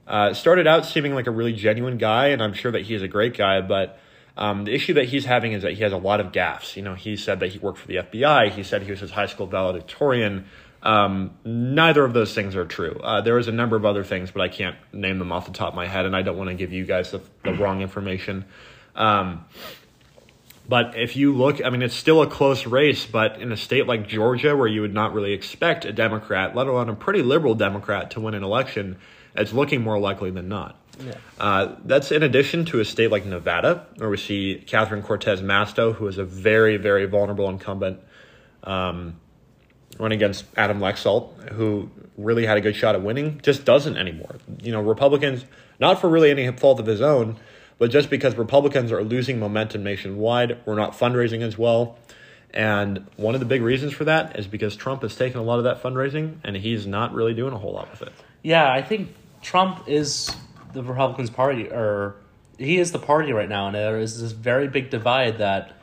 uh, 0.07 0.33
started 0.33 0.65
out 0.65 0.85
seeming 0.85 1.13
like 1.13 1.27
a 1.27 1.31
really 1.31 1.51
genuine 1.51 1.97
guy, 1.97 2.27
and 2.27 2.41
I'm 2.41 2.53
sure 2.53 2.71
that 2.71 2.83
he 2.83 2.95
is 2.95 3.03
a 3.03 3.07
great 3.07 3.37
guy, 3.37 3.61
but. 3.61 3.99
Um, 4.39 4.65
the 4.65 4.71
issue 4.75 4.93
that 4.93 5.05
he's 5.05 5.25
having 5.25 5.53
is 5.53 5.63
that 5.63 5.73
he 5.73 5.81
has 5.81 5.91
a 5.91 5.97
lot 5.97 6.19
of 6.19 6.31
gaffes. 6.31 6.75
You 6.75 6.83
know, 6.83 6.93
he 6.93 7.17
said 7.17 7.39
that 7.39 7.47
he 7.47 7.57
worked 7.57 7.79
for 7.79 7.87
the 7.87 7.95
FBI. 7.95 8.51
He 8.51 8.61
said 8.61 8.83
he 8.83 8.91
was 8.91 8.99
his 8.99 9.09
high 9.09 9.25
school 9.25 9.47
valedictorian. 9.47 10.45
Um, 10.83 11.31
neither 11.43 12.05
of 12.05 12.13
those 12.13 12.35
things 12.35 12.55
are 12.55 12.63
true. 12.63 12.99
Uh, 13.03 13.21
there 13.21 13.39
is 13.39 13.47
a 13.47 13.51
number 13.51 13.75
of 13.75 13.83
other 13.83 14.03
things, 14.03 14.29
but 14.29 14.43
I 14.43 14.47
can't 14.47 14.77
name 14.93 15.17
them 15.17 15.31
off 15.31 15.47
the 15.47 15.53
top 15.53 15.69
of 15.69 15.73
my 15.73 15.87
head, 15.87 16.05
and 16.05 16.15
I 16.15 16.21
don't 16.21 16.37
want 16.37 16.51
to 16.51 16.55
give 16.55 16.71
you 16.71 16.85
guys 16.85 17.09
the, 17.09 17.21
the 17.43 17.53
wrong 17.53 17.81
information. 17.81 18.45
Um, 18.97 19.45
but 20.67 20.97
if 20.97 21.15
you 21.15 21.33
look, 21.33 21.63
I 21.63 21.69
mean, 21.69 21.81
it's 21.81 21.95
still 21.95 22.21
a 22.21 22.27
close 22.27 22.65
race, 22.65 23.05
but 23.05 23.39
in 23.39 23.51
a 23.53 23.57
state 23.57 23.87
like 23.87 24.07
Georgia, 24.07 24.55
where 24.57 24.67
you 24.67 24.81
would 24.81 24.93
not 24.93 25.13
really 25.13 25.31
expect 25.31 25.85
a 25.85 25.93
Democrat, 25.93 26.55
let 26.55 26.67
alone 26.67 26.89
a 26.89 26.95
pretty 26.95 27.21
liberal 27.21 27.55
Democrat, 27.55 28.11
to 28.11 28.19
win 28.19 28.33
an 28.33 28.43
election, 28.43 28.97
it's 29.35 29.53
looking 29.53 29.81
more 29.81 29.97
likely 29.97 30.29
than 30.29 30.49
not. 30.49 30.77
Yeah. 30.99 31.13
Uh, 31.39 31.75
that's 31.85 32.11
in 32.11 32.23
addition 32.23 32.65
to 32.65 32.79
a 32.79 32.85
state 32.85 33.11
like 33.11 33.25
Nevada, 33.25 33.85
where 33.97 34.09
we 34.09 34.17
see 34.17 34.63
Catherine 34.67 35.03
Cortez 35.03 35.41
Masto, 35.41 35.93
who 35.93 36.07
is 36.07 36.17
a 36.17 36.25
very, 36.25 36.75
very 36.75 37.05
vulnerable 37.05 37.49
incumbent, 37.49 37.99
um, 38.63 39.19
run 39.99 40.11
against 40.11 40.43
Adam 40.57 40.79
Laxalt, 40.79 41.51
who 41.53 41.89
really 42.17 42.45
had 42.45 42.57
a 42.57 42.61
good 42.61 42.75
shot 42.75 42.95
at 42.95 43.03
winning, 43.03 43.39
just 43.41 43.63
doesn't 43.63 43.95
anymore. 43.95 44.35
You 44.61 44.71
know, 44.73 44.81
Republicans, 44.81 45.45
not 45.79 46.01
for 46.01 46.09
really 46.09 46.31
any 46.31 46.51
fault 46.57 46.79
of 46.79 46.87
his 46.87 46.99
own, 46.99 47.37
but 47.77 47.91
just 47.91 48.09
because 48.09 48.35
Republicans 48.35 48.91
are 48.91 49.03
losing 49.03 49.39
momentum 49.39 49.83
nationwide, 49.83 50.59
we're 50.65 50.75
not 50.75 50.93
fundraising 50.93 51.41
as 51.41 51.57
well. 51.57 51.97
And 52.53 53.05
one 53.17 53.33
of 53.35 53.39
the 53.39 53.45
big 53.45 53.61
reasons 53.61 53.93
for 53.93 54.05
that 54.05 54.39
is 54.39 54.47
because 54.47 54.75
Trump 54.75 55.01
has 55.01 55.15
taken 55.15 55.39
a 55.39 55.43
lot 55.43 55.57
of 55.57 55.65
that 55.65 55.83
fundraising 55.83 56.37
and 56.43 56.55
he's 56.55 56.87
not 56.87 57.13
really 57.13 57.33
doing 57.33 57.53
a 57.53 57.57
whole 57.57 57.73
lot 57.73 57.91
with 57.91 58.01
it. 58.01 58.13
Yeah, 58.41 58.71
I 58.71 58.81
think 58.81 59.13
Trump 59.41 59.87
is 59.87 60.33
the 60.73 60.83
Republicans' 60.83 61.29
party, 61.29 61.69
or 61.69 62.15
he 62.57 62.77
is 62.77 62.91
the 62.91 62.99
party 62.99 63.31
right 63.31 63.49
now, 63.49 63.67
and 63.67 63.75
there 63.75 63.99
is 63.99 64.21
this 64.21 64.31
very 64.31 64.67
big 64.67 64.89
divide 64.89 65.37
that 65.39 65.73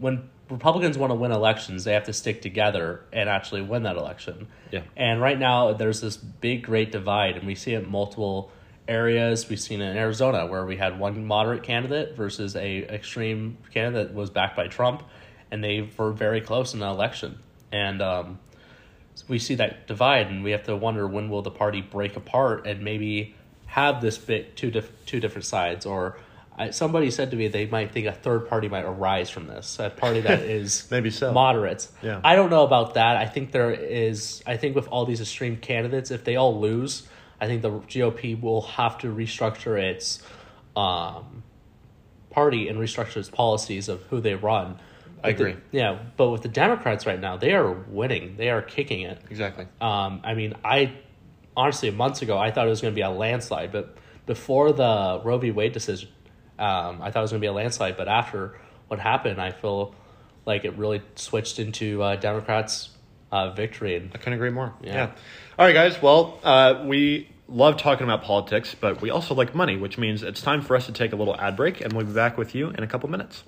when 0.00 0.28
Republicans 0.50 0.98
want 0.98 1.10
to 1.10 1.14
win 1.14 1.32
elections, 1.32 1.84
they 1.84 1.92
have 1.92 2.04
to 2.04 2.12
stick 2.12 2.42
together 2.42 3.00
and 3.12 3.28
actually 3.28 3.62
win 3.62 3.84
that 3.84 3.96
election. 3.96 4.48
Yeah. 4.70 4.82
And 4.96 5.20
right 5.20 5.38
now, 5.38 5.72
there's 5.72 6.00
this 6.00 6.16
big, 6.16 6.64
great 6.64 6.92
divide, 6.92 7.36
and 7.36 7.46
we 7.46 7.54
see 7.54 7.72
it 7.72 7.88
multiple 7.88 8.50
areas. 8.88 9.48
We've 9.48 9.60
seen 9.60 9.80
it 9.80 9.90
in 9.90 9.96
Arizona, 9.96 10.46
where 10.46 10.64
we 10.66 10.76
had 10.76 10.98
one 10.98 11.24
moderate 11.24 11.62
candidate 11.62 12.16
versus 12.16 12.56
a 12.56 12.82
extreme 12.88 13.58
candidate 13.72 14.08
that 14.08 14.14
was 14.14 14.30
backed 14.30 14.56
by 14.56 14.68
Trump, 14.68 15.02
and 15.50 15.62
they 15.62 15.88
were 15.96 16.12
very 16.12 16.40
close 16.40 16.74
in 16.74 16.80
the 16.80 16.86
election. 16.86 17.38
And 17.70 18.02
um, 18.02 18.38
we 19.28 19.38
see 19.38 19.54
that 19.56 19.86
divide, 19.86 20.28
and 20.28 20.44
we 20.44 20.50
have 20.52 20.64
to 20.64 20.76
wonder 20.76 21.06
when 21.06 21.28
will 21.30 21.42
the 21.42 21.50
party 21.50 21.80
break 21.80 22.16
apart 22.16 22.66
and 22.66 22.82
maybe 22.82 23.34
have 23.66 24.00
this 24.02 24.18
bit 24.18 24.56
two 24.56 24.70
two 25.06 25.20
different 25.20 25.46
sides. 25.46 25.86
Or 25.86 26.18
I, 26.58 26.70
somebody 26.70 27.10
said 27.10 27.30
to 27.30 27.36
me 27.36 27.48
they 27.48 27.66
might 27.66 27.92
think 27.92 28.06
a 28.06 28.12
third 28.12 28.48
party 28.48 28.68
might 28.68 28.84
arise 28.84 29.30
from 29.30 29.46
this, 29.46 29.78
a 29.78 29.88
party 29.88 30.20
that 30.20 30.40
is 30.58 30.90
Maybe 30.90 31.10
so. 31.10 31.32
moderates. 31.32 31.90
Yeah. 32.02 32.20
I 32.22 32.36
don't 32.36 32.50
know 32.50 32.64
about 32.64 32.94
that. 32.94 33.16
I 33.16 33.26
think 33.26 33.52
there 33.52 33.70
is. 33.70 34.42
I 34.46 34.56
think 34.58 34.76
with 34.76 34.88
all 34.88 35.06
these 35.06 35.20
extreme 35.20 35.56
candidates, 35.56 36.10
if 36.10 36.24
they 36.24 36.36
all 36.36 36.60
lose, 36.60 37.08
I 37.42 37.46
think 37.46 37.60
the 37.62 37.70
GOP 37.70 38.40
will 38.40 38.62
have 38.62 38.98
to 38.98 39.08
restructure 39.12 39.76
its 39.76 40.22
um, 40.76 41.42
party 42.30 42.68
and 42.68 42.78
restructure 42.78 43.16
its 43.16 43.28
policies 43.28 43.88
of 43.88 44.00
who 44.04 44.20
they 44.20 44.34
run. 44.34 44.78
I 45.24 45.28
With 45.28 45.38
the- 45.38 45.44
agree. 45.46 45.56
yeah, 45.72 45.98
but 46.16 46.30
with 46.30 46.42
the 46.42 46.48
Democrats 46.48 47.04
right 47.04 47.18
now, 47.20 47.36
they 47.36 47.52
are 47.52 47.70
winning. 47.70 48.36
They 48.36 48.48
are 48.50 48.62
kicking 48.62 49.02
it. 49.02 49.20
Exactly. 49.28 49.66
Um, 49.80 50.20
I 50.24 50.34
mean, 50.34 50.54
I 50.64 50.92
honestly, 51.56 51.90
months 51.90 52.22
ago, 52.22 52.38
I 52.38 52.50
thought 52.52 52.66
it 52.66 52.70
was 52.70 52.80
going 52.80 52.94
to 52.94 52.96
be 52.96 53.02
a 53.02 53.10
landslide. 53.10 53.72
But 53.72 53.96
before 54.24 54.72
the 54.72 55.20
Roe 55.24 55.38
v. 55.38 55.50
Wade 55.50 55.72
decision, 55.72 56.08
um, 56.60 57.02
I 57.02 57.10
thought 57.10 57.20
it 57.20 57.22
was 57.22 57.30
going 57.32 57.40
to 57.40 57.44
be 57.44 57.48
a 57.48 57.52
landslide. 57.52 57.96
But 57.96 58.06
after 58.08 58.56
what 58.86 59.00
happened, 59.00 59.40
I 59.40 59.50
feel 59.50 59.94
like 60.46 60.64
it 60.64 60.76
really 60.78 61.02
switched 61.16 61.58
into 61.58 62.02
uh, 62.02 62.16
Democrats' 62.16 62.90
uh, 63.32 63.50
victory. 63.50 63.96
And 63.96 64.10
I 64.14 64.18
couldn't 64.18 64.34
agree 64.34 64.50
more. 64.50 64.72
Yeah. 64.82 64.92
Yeah. 64.94 65.10
All 65.58 65.66
right, 65.66 65.74
guys. 65.74 66.00
Well, 66.02 66.38
uh, 66.42 66.82
we 66.86 67.28
love 67.52 67.76
talking 67.76 68.04
about 68.04 68.22
politics, 68.22 68.74
but 68.78 69.00
we 69.00 69.10
also 69.10 69.34
like 69.34 69.54
money, 69.54 69.76
which 69.76 69.98
means 69.98 70.22
it's 70.22 70.40
time 70.40 70.62
for 70.62 70.74
us 70.74 70.86
to 70.86 70.92
take 70.92 71.12
a 71.12 71.16
little 71.16 71.38
ad 71.38 71.56
break, 71.56 71.80
and 71.80 71.92
we'll 71.92 72.06
be 72.06 72.12
back 72.12 72.38
with 72.38 72.54
you 72.54 72.70
in 72.70 72.82
a 72.82 72.86
couple 72.86 73.08
minutes. 73.10 73.44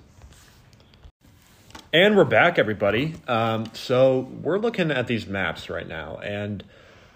And 1.91 2.15
we're 2.15 2.25
back, 2.25 2.59
everybody. 2.59 3.15
Um, 3.27 3.65
so 3.73 4.29
we're 4.41 4.59
looking 4.59 4.91
at 4.91 5.07
these 5.07 5.27
maps 5.27 5.69
right 5.69 5.87
now, 5.87 6.17
and 6.17 6.63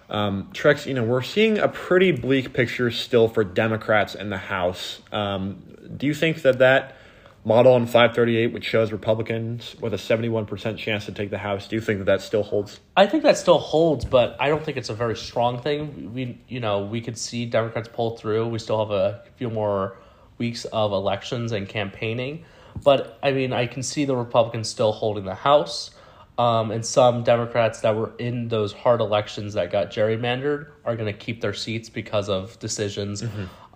um, 0.10 0.50
Trex, 0.54 0.86
you 0.86 0.94
know, 0.94 1.04
we're 1.04 1.22
seeing 1.22 1.60
a 1.60 1.68
pretty 1.68 2.12
bleak 2.12 2.54
picture 2.54 2.90
still 2.90 3.28
for 3.28 3.44
Democrats 3.44 4.16
in 4.16 4.30
the 4.30 4.38
House. 4.38 5.02
Um, 5.12 5.62
do 5.96 6.08
you 6.08 6.14
think 6.14 6.42
that 6.42 6.60
that 6.60 6.96
model 7.46 7.74
on 7.74 7.86
538, 7.86 8.54
which 8.54 8.66
shows 8.66 8.92
Republicans 8.92 9.76
with 9.80 9.94
a 9.94 9.98
71% 9.98 10.78
chance 10.78 11.06
to 11.06 11.12
take 11.12 11.30
the 11.30 11.38
House, 11.38 11.68
do 11.68 11.76
you 11.76 11.82
think 11.82 12.00
that 12.00 12.06
that 12.06 12.22
still 12.22 12.44
holds? 12.44 12.80
I 12.98 13.08
think 13.08 13.24
that 13.24 13.38
still 13.38 13.60
holds, 13.60 14.06
but 14.06 14.36
I 14.40 14.50
don't 14.50 14.64
think 14.64 14.78
it's 14.78 14.90
a 14.90 14.94
very 14.94 15.16
strong 15.16 15.62
thing. 15.62 16.14
We, 16.14 16.40
you 16.48 16.60
know, 16.60 16.84
we 16.86 17.02
could 17.02 17.18
see 17.18 17.46
Democrats 17.46 17.90
pull 17.92 18.18
through. 18.18 18.48
We 18.48 18.60
still 18.60 18.80
have 18.80 18.92
a 18.92 19.24
few 19.38 19.50
more 19.50 19.98
weeks 20.38 20.66
of 20.66 20.92
elections 20.92 21.52
and 21.52 21.68
campaigning, 21.68 22.46
but 22.84 23.18
I 23.24 23.32
mean, 23.32 23.54
I 23.54 23.68
can 23.68 23.84
see 23.84 24.06
the 24.06 24.16
Republicans 24.16 24.70
still 24.70 24.92
holding 24.92 25.26
the 25.26 25.36
House. 25.36 25.92
Um, 26.38 26.72
and 26.72 26.86
some 26.86 27.26
Democrats 27.26 27.82
that 27.82 27.98
were 27.98 28.14
in 28.18 28.48
those 28.48 28.72
hard 28.72 29.02
elections 29.02 29.56
that 29.56 29.74
got 29.74 29.92
gerrymandered 29.92 30.68
are 30.86 30.96
going 30.96 31.12
to 31.12 31.20
keep 31.20 31.42
their 31.42 31.54
seats 31.54 31.90
because 31.90 32.30
of 32.30 32.58
decisions. 32.60 33.26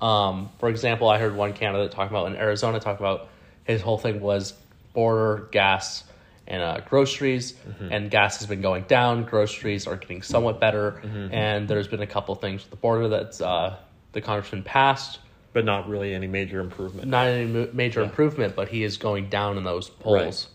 Um, 0.01 0.49
for 0.59 0.69
example, 0.69 1.09
I 1.09 1.17
heard 1.17 1.35
one 1.35 1.51
candidate 1.51 1.91
talking 1.91 2.15
about 2.15 2.27
in 2.27 2.37
Arizona 2.37 2.79
talk 2.79 2.99
about 2.99 3.27
his 3.65 3.81
whole 3.81 3.97
thing 3.97 4.21
was 4.21 4.53
border 4.93 5.47
gas 5.51 6.03
and 6.45 6.61
uh, 6.61 6.81
groceries, 6.81 7.55
and 7.89 8.11
gas 8.11 8.37
has 8.39 8.47
been 8.47 8.61
going 8.61 8.83
down. 8.83 9.23
Groceries 9.23 9.87
are 9.87 9.95
getting 9.95 10.21
somewhat 10.21 10.59
better, 10.59 11.01
and 11.31 11.67
there's 11.67 11.87
been 11.87 12.01
a 12.01 12.07
couple 12.07 12.35
things 12.35 12.61
with 12.63 12.69
the 12.69 12.75
border 12.75 13.07
that's 13.07 13.39
uh, 13.41 13.77
the 14.11 14.21
congressman 14.21 14.63
passed. 14.63 15.19
But 15.53 15.65
not 15.65 15.87
really 15.87 16.15
any 16.15 16.25
major 16.25 16.59
improvement. 16.59 17.07
Not 17.07 17.27
any 17.27 17.69
major 17.73 18.01
improvement, 18.01 18.55
but 18.55 18.69
he 18.69 18.83
is 18.83 18.97
going 18.97 19.29
down 19.29 19.55
in 19.57 19.63
those 19.63 19.87
polls. 19.87 20.47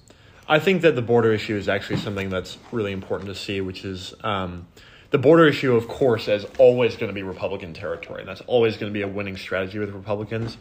I 0.49 0.59
think 0.59 0.83
that 0.83 0.97
the 0.97 1.03
border 1.03 1.33
issue 1.33 1.57
is 1.57 1.69
actually 1.69 1.99
something 1.99 2.31
that's 2.31 2.59
really 2.73 2.91
important 2.93 3.29
to 3.29 3.37
see, 3.37 3.61
which 3.61 3.85
is 3.85 4.13
um, 4.25 4.67
the 5.11 5.19
border 5.19 5.47
issue, 5.47 5.77
of 5.77 5.87
course, 5.87 6.27
is 6.27 6.45
always 6.59 6.97
going 6.97 7.09
to 7.09 7.15
be 7.15 7.23
Republican 7.23 7.75
territory. 7.75 8.21
And 8.21 8.29
that's 8.29 8.41
always 8.43 8.77
going 8.77 8.93
to 8.93 8.95
be 8.95 9.03
a 9.03 9.09
winning 9.09 9.37
strategy 9.37 9.79
with 9.79 9.91
Republicans. 9.91 10.59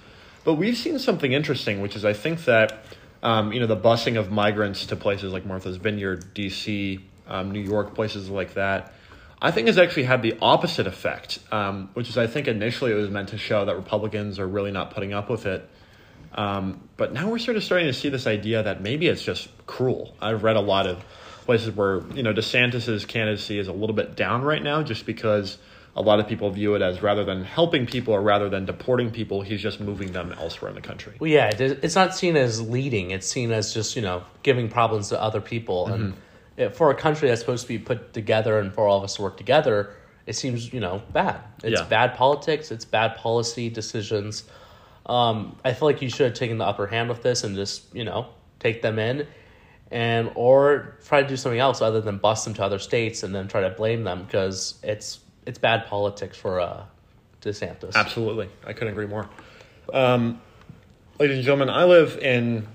But 0.48 0.54
we've 0.54 0.78
seen 0.78 0.98
something 0.98 1.34
interesting, 1.34 1.82
which 1.82 1.98
is 1.98 2.06
I 2.06 2.14
think 2.14 2.46
that 2.46 2.86
um, 3.22 3.52
you 3.52 3.60
know 3.60 3.68
the 3.68 3.76
busing 3.76 4.18
of 4.18 4.32
migrants 4.32 4.86
to 4.86 4.96
places 4.96 5.34
like 5.34 5.46
Martha's 5.46 5.76
Vineyard, 5.76 6.34
D.C., 6.34 7.04
um, 7.28 7.52
New 7.52 7.60
York, 7.60 7.94
places 7.94 8.30
like 8.30 8.54
that. 8.54 8.94
I 9.42 9.52
think 9.52 9.68
has 9.68 9.78
actually 9.78 10.04
had 10.04 10.22
the 10.22 10.38
opposite 10.42 10.88
effect, 10.88 11.40
um, 11.52 11.90
which 11.96 12.08
is 12.08 12.18
I 12.18 12.28
think 12.28 12.48
initially 12.48 12.94
it 12.94 12.96
was 12.96 13.10
meant 13.10 13.28
to 13.30 13.38
show 13.38 13.66
that 13.66 13.76
Republicans 13.76 14.40
are 14.40 14.48
really 14.48 14.72
not 14.72 14.92
putting 14.92 15.12
up 15.12 15.30
with 15.30 15.46
it. 15.46 15.70
Um, 16.34 16.80
but 16.96 17.12
now 17.12 17.30
we're 17.30 17.40
sort 17.40 17.58
of 17.58 17.64
starting 17.66 17.88
to 17.88 17.94
see 17.94 18.08
this 18.08 18.26
idea 18.26 18.64
that 18.64 18.82
maybe 18.82 19.08
it's 19.08 19.22
just 19.22 19.50
cruel. 19.66 20.16
I've 20.22 20.44
read 20.44 20.56
a 20.56 20.62
lot 20.62 20.88
of 20.88 21.04
places 21.44 21.76
where 21.76 22.08
you 22.14 22.24
know 22.24 22.32
DeSantis's 22.34 23.04
candidacy 23.04 23.60
is 23.60 23.68
a 23.68 23.74
little 23.74 23.98
bit 23.98 24.16
down 24.16 24.44
right 24.44 24.64
now, 24.64 24.82
just 24.82 25.06
because 25.06 25.58
a 25.98 26.02
lot 26.02 26.20
of 26.20 26.28
people 26.28 26.50
view 26.52 26.76
it 26.76 26.82
as 26.84 27.02
rather 27.02 27.26
than 27.26 27.44
helping 27.44 27.88
people 27.88 28.14
or 28.14 28.22
rather 28.22 28.50
than 28.50 28.66
deporting 28.66 29.10
people, 29.10 29.42
he's 29.42 29.60
just 29.60 29.80
moving 29.80 30.12
them 30.12 30.32
elsewhere 30.38 30.70
in 30.70 30.76
the 30.76 30.82
country. 30.82 31.14
Well, 31.20 31.30
yeah, 31.30 31.50
it's 31.58 31.96
not 31.96 32.16
seen 32.16 32.38
as 32.38 32.62
leading. 32.62 33.10
It's 33.10 33.26
seen 33.26 33.52
as 33.52 33.74
just 33.74 33.96
you 33.96 34.04
know 34.04 34.24
giving 34.44 34.70
problems 34.70 35.10
to 35.10 35.20
other 35.20 35.42
people, 35.42 35.88
and 35.88 36.14
it, 36.56 36.76
for 36.76 36.92
a 36.92 36.96
country 36.96 37.28
that's 37.28 37.42
supposed 37.42 37.64
to 37.64 37.68
be 37.68 37.80
put 37.80 38.14
together 38.14 38.60
and 38.60 38.72
for 38.72 38.88
all 38.88 39.00
of 39.00 39.04
us 39.04 39.16
to 39.16 39.24
work 39.24 39.38
together, 39.38 39.96
it 40.28 40.34
seems 40.34 40.72
you 40.72 40.80
know 40.80 41.02
bad. 41.14 41.42
It's 41.64 41.82
Yeah. 41.82 41.88
bad 41.88 42.14
politics. 42.14 42.70
It's 42.72 42.86
bad 42.86 43.16
policy 43.16 43.70
decisions. 43.72 44.44
Um, 45.08 45.58
I 45.66 45.74
feel 45.74 45.88
like 45.88 46.04
you 46.04 46.10
should 46.10 46.28
have 46.28 46.36
taken 46.36 46.60
the 46.60 46.66
upper 46.66 46.86
hand 46.86 47.10
with 47.10 47.24
this 47.24 47.44
and 47.44 47.56
just 47.56 47.96
you 47.96 48.04
know 48.04 48.28
take 48.60 48.84
them 48.84 49.00
in, 49.00 49.26
and 49.90 50.30
or 50.36 50.96
try 51.08 51.24
to 51.24 51.28
do 51.28 51.38
something 51.38 51.60
else 51.60 51.82
other 51.82 52.02
than 52.02 52.20
bust 52.20 52.46
them 52.46 52.54
to 52.54 52.64
other 52.64 52.78
states 52.78 53.24
and 53.24 53.34
then 53.34 53.48
try 53.48 53.62
to 53.62 53.72
blame 53.72 54.04
them 54.04 54.26
because 54.26 54.76
it's 54.84 55.22
it's 55.48 55.58
bad 55.58 55.88
politics 55.88 56.38
for 56.38 56.60
uh, 56.60 56.84
DeSantis. 57.42 57.96
Absolutely. 57.96 58.50
I 58.66 58.74
couldn't 58.74 58.90
agree 58.90 59.08
more. 59.08 59.30
Um, 59.94 60.42
ladies 61.20 61.38
and 61.38 61.46
gentlemen, 61.46 61.70
I 61.70 61.86
live 61.86 62.18
in, 62.18 62.68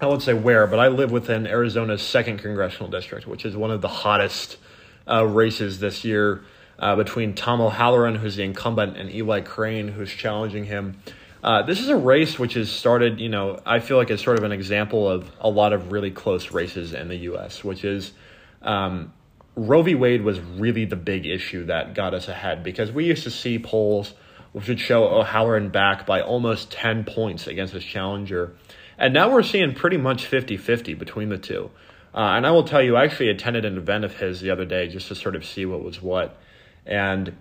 I 0.00 0.06
won't 0.06 0.22
say 0.22 0.32
where, 0.32 0.66
but 0.66 0.78
I 0.80 0.88
live 0.88 1.12
within 1.12 1.46
Arizona's 1.46 2.02
second 2.02 2.38
congressional 2.38 2.90
district, 2.90 3.26
which 3.26 3.44
is 3.44 3.54
one 3.54 3.70
of 3.70 3.82
the 3.82 3.88
hottest 3.88 4.56
uh, 5.06 5.26
races 5.26 5.78
this 5.78 6.02
year 6.02 6.42
uh, 6.78 6.96
between 6.96 7.34
Tom 7.34 7.60
O'Halloran, 7.60 8.14
who's 8.14 8.36
the 8.36 8.44
incumbent, 8.44 8.96
and 8.96 9.12
Eli 9.12 9.42
Crane, 9.42 9.88
who's 9.88 10.10
challenging 10.10 10.64
him. 10.64 10.96
Uh, 11.44 11.62
this 11.62 11.80
is 11.80 11.88
a 11.88 11.96
race 11.96 12.38
which 12.38 12.54
has 12.54 12.70
started, 12.70 13.20
you 13.20 13.28
know, 13.28 13.60
I 13.66 13.80
feel 13.80 13.98
like 13.98 14.10
it's 14.10 14.22
sort 14.22 14.38
of 14.38 14.44
an 14.44 14.52
example 14.52 15.08
of 15.08 15.30
a 15.40 15.50
lot 15.50 15.74
of 15.74 15.92
really 15.92 16.10
close 16.10 16.50
races 16.50 16.94
in 16.94 17.08
the 17.08 17.16
U.S., 17.16 17.62
which 17.62 17.84
is 17.84 18.12
um, 18.62 19.12
Roe 19.60 19.82
v. 19.82 19.94
Wade 19.94 20.22
was 20.22 20.40
really 20.40 20.86
the 20.86 20.96
big 20.96 21.26
issue 21.26 21.66
that 21.66 21.94
got 21.94 22.14
us 22.14 22.28
ahead 22.28 22.64
because 22.64 22.90
we 22.90 23.04
used 23.04 23.24
to 23.24 23.30
see 23.30 23.58
polls 23.58 24.14
which 24.52 24.68
would 24.68 24.80
show 24.80 25.04
O'Halloran 25.04 25.68
back 25.68 26.06
by 26.06 26.22
almost 26.22 26.72
10 26.72 27.04
points 27.04 27.46
against 27.46 27.74
his 27.74 27.84
challenger. 27.84 28.52
And 28.98 29.12
now 29.12 29.30
we're 29.30 29.42
seeing 29.42 29.74
pretty 29.74 29.98
much 29.98 30.26
50 30.26 30.56
50 30.56 30.94
between 30.94 31.28
the 31.28 31.36
two. 31.36 31.70
Uh, 32.14 32.32
and 32.34 32.46
I 32.46 32.50
will 32.50 32.64
tell 32.64 32.82
you, 32.82 32.96
I 32.96 33.04
actually 33.04 33.28
attended 33.28 33.66
an 33.66 33.76
event 33.76 34.04
of 34.04 34.16
his 34.16 34.40
the 34.40 34.50
other 34.50 34.64
day 34.64 34.88
just 34.88 35.08
to 35.08 35.14
sort 35.14 35.36
of 35.36 35.44
see 35.44 35.66
what 35.66 35.84
was 35.84 36.00
what. 36.00 36.36
And 36.86 37.36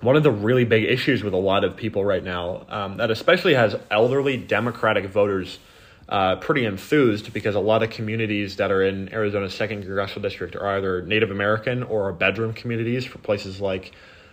one 0.00 0.14
of 0.14 0.22
the 0.22 0.30
really 0.30 0.64
big 0.64 0.84
issues 0.84 1.24
with 1.24 1.32
a 1.32 1.38
lot 1.38 1.64
of 1.64 1.74
people 1.74 2.04
right 2.04 2.22
now, 2.22 2.66
um, 2.68 2.98
that 2.98 3.10
especially 3.10 3.54
has 3.54 3.74
elderly 3.90 4.36
Democratic 4.36 5.06
voters 5.06 5.58
uh, 6.10 6.36
pretty 6.36 6.64
enthused 6.66 7.32
because 7.32 7.54
a 7.54 7.60
lot 7.60 7.82
of 7.82 7.90
communities 7.90 8.56
that 8.56 8.70
are 8.70 8.82
in 8.82 9.12
Arizona's 9.12 9.54
second 9.54 9.82
congressional 9.82 10.22
district 10.22 10.56
are 10.56 10.76
either 10.76 11.02
Native 11.02 11.30
American 11.30 11.82
or 11.84 12.12
bedroom 12.12 12.52
communities 12.52 13.06
for 13.06 13.18
places 13.18 13.60
like 13.60 13.92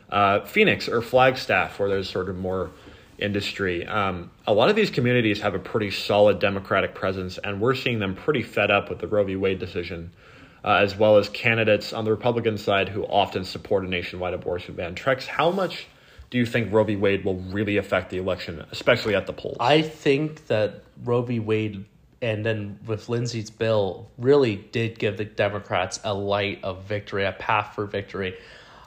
uh, 0.10 0.42
Phoenix 0.42 0.90
or 0.90 1.02
Flagstaff, 1.02 1.80
where 1.80 1.88
there's 1.88 2.10
sort 2.10 2.30
of 2.30 2.38
more 2.38 2.72
industry. 3.20 3.86
Um, 3.86 4.32
a 4.46 4.54
lot 4.54 4.70
of 4.70 4.76
these 4.76 4.90
communities 4.90 5.42
have 5.42 5.56
a 5.56 5.60
pretty 5.60 5.92
solid 5.92 6.40
Democratic 6.40 6.96
presence, 6.96 7.38
and 7.38 7.62
we're 7.62 7.76
seeing 7.76 8.00
them 8.00 8.16
pretty 8.16 8.44
fed 8.44 8.72
up 8.72 8.90
with 8.90 9.00
the 9.00 9.08
Roe 9.08 9.24
v. 9.24 9.36
Wade 9.36 9.60
decision 9.60 10.12
uh, 10.64 10.80
as 10.82 10.98
well 10.98 11.18
as 11.18 11.30
candidates 11.30 11.94
on 11.94 12.04
the 12.04 12.12
Republican 12.12 12.58
side 12.58 12.90
who 12.90 13.06
often 13.06 13.46
support 13.46 13.86
a 13.86 13.88
nationwide 13.88 14.34
abortion 14.34 14.76
ban. 14.76 14.96
Trex, 14.96 15.26
how 15.26 15.50
much 15.52 15.88
do 16.30 16.38
you 16.38 16.46
think 16.46 16.74
Roe 16.74 16.84
v. 16.84 16.96
Wade 16.96 17.24
will 17.24 17.36
really 17.36 17.78
affect 17.78 18.10
the 18.10 18.18
election, 18.18 18.66
especially 18.72 19.16
at 19.16 19.28
the 19.28 19.34
polls? 19.34 19.58
I 19.60 19.82
think 19.82 20.48
that 20.48 20.84
Roe 21.04 21.22
v. 21.22 21.40
Wade 21.40 21.86
and 22.22 22.46
then 22.46 22.80
with 22.86 23.10
Lindsey's 23.10 23.50
bill 23.50 24.10
really 24.18 24.56
did 24.56 24.98
give 24.98 25.18
the 25.18 25.26
Democrats 25.26 26.00
a 26.04 26.14
light 26.14 26.60
of 26.64 26.84
victory, 26.84 27.26
a 27.26 27.32
path 27.32 27.76
for 27.76 27.86
victory. 27.86 28.38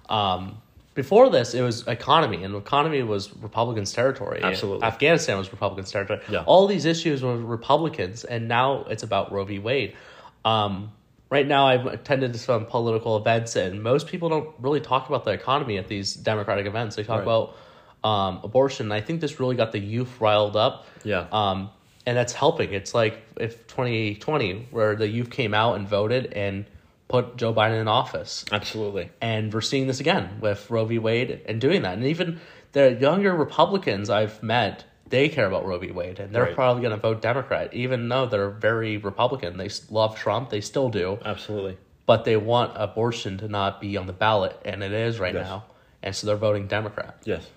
Um, 0.09 0.61
before 0.94 1.31
this, 1.31 1.55
it 1.55 1.62
was 1.62 1.87
economy, 1.87 2.42
and 2.42 2.55
economy 2.57 3.03
was 3.03 3.35
Republicans' 3.37 3.92
territory. 3.92 4.40
Absolutely. 4.42 4.85
Afghanistan 4.85 5.38
was 5.38 5.50
Republicans' 5.53 5.92
territory. 5.92 6.20
Yeah. 6.29 6.42
All 6.44 6.66
these 6.66 6.85
issues 6.85 7.22
were 7.22 7.37
Republicans, 7.37 8.24
and 8.24 8.48
now 8.48 8.85
it's 8.85 9.05
about 9.05 9.33
Roe 9.33 9.44
v. 9.44 9.61
Wade. 9.61 9.96
Um, 10.44 10.90
right 11.31 11.47
now, 11.47 11.66
I've 11.69 11.87
attended 11.87 12.35
some 12.37 12.66
political 12.66 13.16
events, 13.16 13.57
and 13.57 13.83
most 13.83 14.07
people 14.09 14.29
don't 14.29 14.51
really 14.59 14.81
talk 14.81 15.09
about 15.09 15.25
the 15.25 15.31
economy 15.31 15.79
at 15.79 15.88
these 15.88 16.14
Democratic 16.14 16.66
events. 16.66 16.97
They 16.97 17.05
talk 17.05 17.19
Right. 17.19 17.23
about 17.23 17.57
um, 18.03 18.40
abortion. 18.43 18.90
I 18.93 19.01
think 19.01 19.21
this 19.21 19.38
really 19.40 19.57
got 19.57 19.73
the 19.73 19.79
youth 19.79 20.21
riled 20.21 20.57
up. 20.57 20.87
Yeah. 21.05 21.27
Um, 21.33 21.71
and 22.07 22.16
that's 22.16 22.33
helping. 22.33 22.73
It's 22.73 22.95
like 22.95 23.23
if 23.37 23.66
2020, 23.66 24.69
where 24.71 24.97
the 24.97 25.07
youth 25.07 25.31
came 25.31 25.53
out 25.55 25.77
and 25.77 25.87
voted 25.87 26.33
and 26.33 26.64
put 27.09 27.37
Joe 27.37 27.53
Biden 27.53 27.81
in 27.81 27.88
office. 27.88 28.45
Absolutely. 28.51 29.11
And 29.21 29.53
we're 29.53 29.61
seeing 29.61 29.87
this 29.87 30.01
again 30.01 30.38
with 30.40 30.71
Roe 30.71 30.85
v. 30.87 30.99
Wade 30.99 31.43
and 31.47 31.61
doing 31.61 31.83
that. 31.83 31.95
And 31.95 32.05
even 32.07 32.40
the 32.73 32.93
younger 32.95 33.35
Republicans 33.35 34.09
I've 34.09 34.43
met, 34.43 34.85
they 35.11 35.29
care 35.29 35.46
about 35.46 35.66
Roe 35.66 35.79
v. 35.79 35.90
Wade, 35.90 36.18
and 36.18 36.35
they're 36.35 36.44
Right. 36.44 36.55
probably 36.55 36.83
going 36.83 36.94
to 36.94 37.01
vote 37.01 37.20
Democrat, 37.20 37.75
even 37.75 38.09
though 38.09 38.27
they're 38.27 38.49
very 38.51 38.96
Republican. 38.96 39.57
They 39.59 39.68
love 39.90 40.16
Trump, 40.16 40.51
they 40.51 40.61
still 40.61 40.88
do, 40.88 41.18
Absolutely. 41.25 41.77
but 42.07 42.25
they 42.25 42.37
want 42.37 42.73
abortion 42.77 43.37
to 43.38 43.49
not 43.49 43.81
be 43.81 43.96
on 43.96 44.07
the 44.07 44.12
ballot, 44.12 44.57
and 44.64 44.83
it 44.83 44.92
is 44.92 45.18
right 45.20 45.35
Yes. 45.35 45.46
now. 45.46 45.64
And 46.03 46.14
so 46.16 46.27
they're 46.27 46.37
voting 46.37 46.66
Democrat. 46.66 47.16
Yes. 47.25 47.49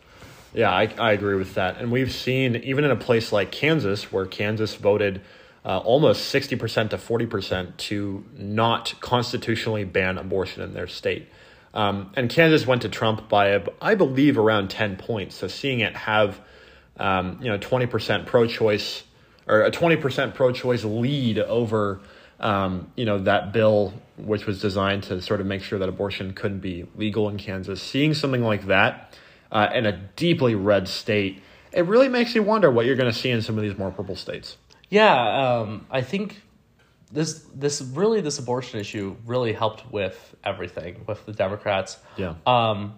Yeah, 0.54 0.70
I, 0.72 0.90
I 1.00 1.14
agree 1.14 1.36
with 1.36 1.54
that. 1.56 1.78
And 1.80 1.92
we've 1.92 2.12
seen, 2.12 2.58
even 2.58 2.84
in 2.84 2.92
a 2.92 2.96
place 2.96 3.32
like 3.32 3.52
Kansas, 3.52 4.12
where 4.12 4.26
Kansas 4.26 4.76
voted 4.76 5.22
uh, 5.66 5.78
almost 5.80 6.34
60% 6.34 6.90
to 6.90 6.98
40% 6.98 7.78
to 7.78 8.26
not 8.38 8.94
constitutionally 9.00 9.84
ban 9.86 10.18
abortion 10.18 10.62
in 10.62 10.74
their 10.74 10.88
state. 10.88 11.28
Um, 11.74 12.12
and 12.16 12.30
Kansas 12.30 12.68
went 12.68 12.82
to 12.84 12.90
Trump 12.90 13.30
by, 13.30 13.64
I 13.82 13.96
believe, 13.96 14.38
around 14.38 14.70
10 14.70 14.98
points. 14.98 15.36
So 15.36 15.48
seeing 15.48 15.80
it 15.80 15.96
have, 15.96 16.40
um, 16.98 17.40
you 17.42 17.50
know, 17.50 17.58
20% 17.58 18.26
pro-choice 18.26 19.04
or 19.48 19.62
a 19.64 19.72
20% 19.72 20.34
pro-choice 20.34 20.84
lead 20.84 21.40
over, 21.40 22.02
um, 22.40 22.92
you 22.96 23.06
know, 23.06 23.20
that 23.20 23.52
bill, 23.52 23.94
which 24.18 24.46
was 24.46 24.62
designed 24.62 25.04
to 25.04 25.22
sort 25.22 25.42
of 25.42 25.48
make 25.48 25.62
sure 25.62 25.80
that 25.80 25.90
abortion 25.90 26.34
couldn't 26.34 26.60
be 26.60 26.86
legal 26.96 27.28
in 27.30 27.38
Kansas. 27.38 27.82
Seeing 27.82 28.14
something 28.14 28.44
like 28.44 28.68
that 28.68 29.18
uh, 29.52 29.70
in 29.74 29.86
a 29.86 29.92
deeply 30.16 30.56
red 30.56 30.88
state, 30.88 31.42
it 31.72 31.86
really 31.86 32.08
makes 32.08 32.36
you 32.36 32.44
wonder 32.44 32.72
what 32.72 32.86
you're 32.86 32.96
going 32.96 33.12
to 33.12 33.18
see 33.18 33.32
in 33.32 33.42
some 33.42 33.58
of 33.58 33.64
these 33.64 33.78
more 33.78 33.92
purple 33.92 34.16
states. 34.16 34.58
Yeah, 34.90 35.60
um, 35.60 35.88
I 35.90 36.02
think 36.02 36.42
this 37.12 37.46
this 37.54 37.82
really 37.82 38.22
this 38.22 38.40
abortion 38.40 38.80
issue 38.80 39.16
really 39.26 39.54
helped 39.54 39.92
with 39.92 40.36
everything 40.44 41.04
with 41.08 41.26
the 41.26 41.34
Democrats. 41.34 41.98
Yeah. 42.18 42.36
Um, 42.46 42.96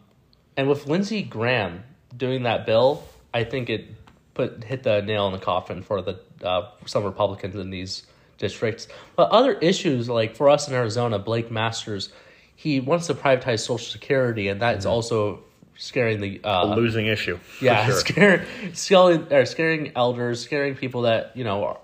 and 0.57 0.67
with 0.67 0.87
Lindsey 0.87 1.21
Graham 1.21 1.83
doing 2.15 2.43
that 2.43 2.65
bill, 2.65 3.03
I 3.35 3.43
think 3.43 3.69
it 3.69 3.89
put 4.33 4.63
hit 4.63 4.83
the 4.83 5.01
nail 5.01 5.27
in 5.27 5.33
the 5.33 5.39
coffin 5.39 5.83
for 5.83 6.01
the 6.01 6.19
uh, 6.41 6.69
some 6.85 7.03
Republicans 7.03 7.55
in 7.55 7.69
these 7.69 8.03
districts. 8.37 8.87
But 9.17 9.31
other 9.31 9.53
issues 9.53 10.07
like 10.07 10.37
for 10.37 10.49
us 10.49 10.69
in 10.69 10.73
Arizona, 10.73 11.19
Blake 11.19 11.51
Masters, 11.51 12.13
he 12.55 12.79
wants 12.79 13.07
to 13.07 13.13
privatize 13.13 13.59
Social 13.59 13.79
Security, 13.79 14.47
and 14.47 14.61
that's 14.61 14.85
also 14.85 15.43
scaring 15.77 16.21
the 16.21 16.41
uh, 16.45 16.65
a 16.65 16.75
losing 16.75 17.07
issue. 17.07 17.37
yeah, 17.61 17.85
sure. 17.85 17.95
scaring, 17.99 18.45
scaring, 18.73 19.33
or 19.33 19.45
scaring 19.45 19.91
elders, 19.97 20.41
scaring 20.41 20.75
people 20.75 21.01
that 21.01 21.35
you 21.35 21.43
know 21.43 21.77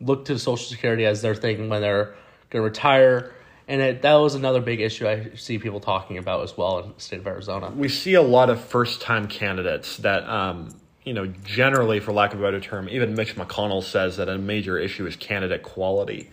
look 0.00 0.26
to 0.26 0.38
Social 0.38 0.68
Security 0.68 1.04
as 1.04 1.20
their 1.20 1.34
thing 1.34 1.68
when 1.68 1.80
they're 1.80 2.14
going 2.50 2.60
to 2.60 2.62
retire. 2.62 3.32
And 3.68 3.80
it, 3.80 4.02
that 4.02 4.14
was 4.14 4.34
another 4.34 4.60
big 4.60 4.80
issue 4.80 5.08
I 5.08 5.30
see 5.34 5.58
people 5.58 5.80
talking 5.80 6.18
about 6.18 6.42
as 6.42 6.56
well 6.56 6.80
in 6.80 6.92
the 6.94 7.00
state 7.00 7.20
of 7.20 7.26
Arizona. 7.26 7.70
we 7.70 7.88
see 7.88 8.14
a 8.14 8.22
lot 8.22 8.50
of 8.50 8.62
first 8.62 9.00
time 9.00 9.28
candidates 9.28 9.98
that 9.98 10.28
um, 10.28 10.68
you 11.04 11.12
know 11.12 11.26
generally 11.44 12.00
for 12.00 12.12
lack 12.12 12.32
of 12.32 12.40
a 12.40 12.42
better 12.42 12.60
term 12.60 12.88
even 12.88 13.14
mitch 13.14 13.34
mcconnell 13.36 13.82
says 13.82 14.16
that 14.16 14.28
a 14.28 14.38
major 14.38 14.78
issue 14.78 15.06
is 15.06 15.16
candidate 15.16 15.62
quality. 15.62 16.30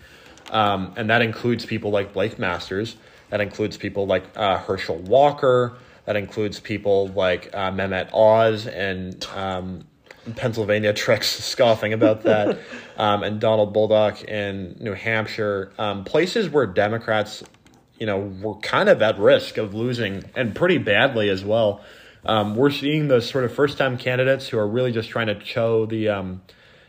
Um, 0.52 0.94
and 0.98 1.10
that 1.10 1.22
includes 1.22 1.66
people 1.66 1.92
like 1.92 2.14
blake 2.14 2.40
masters. 2.40 2.96
That 3.30 3.42
includes 3.42 3.78
people 3.78 4.08
like 4.08 4.24
uh, 4.36 4.58
herschel 4.58 4.98
walker. 4.98 5.78
That 6.06 6.16
includes 6.16 6.60
people 6.60 7.10
like 7.10 7.50
uh, 7.54 7.72
mehmet 7.72 8.10
oz 8.14 8.66
and 8.66 9.24
um, 9.36 9.86
Pennsylvania 10.36 10.94
Trex 10.96 11.24
scoffing 11.24 11.94
about 11.94 12.24
that, 12.24 12.60
um, 12.98 13.24
and 13.24 13.40
Donald 13.40 13.74
Bullock 13.74 14.24
in 14.24 14.76
New 14.80 14.94
Hampshire, 14.94 15.72
um, 15.78 16.04
places 16.04 16.50
where 16.50 16.66
Democrats, 16.66 17.44
you 18.00 18.08
know, 18.08 18.18
were 18.42 18.56
kind 18.56 18.90
of 18.90 19.02
at 19.04 19.20
risk 19.20 19.58
of 19.58 19.76
losing 19.76 20.24
and 20.36 20.56
pretty 20.56 20.80
badly 20.80 21.30
as 21.30 21.44
well. 21.44 21.82
Um, 22.26 22.56
we're 22.56 22.72
seeing 22.72 23.08
those 23.08 23.30
sort 23.30 23.46
of 23.46 23.54
first 23.54 23.78
time 23.78 23.98
candidates 23.98 24.48
who 24.48 24.58
are 24.58 24.68
really 24.68 24.92
just 24.92 25.10
trying 25.10 25.28
to 25.28 25.44
show 25.44 25.86
the, 25.86 26.10
um, 26.10 26.42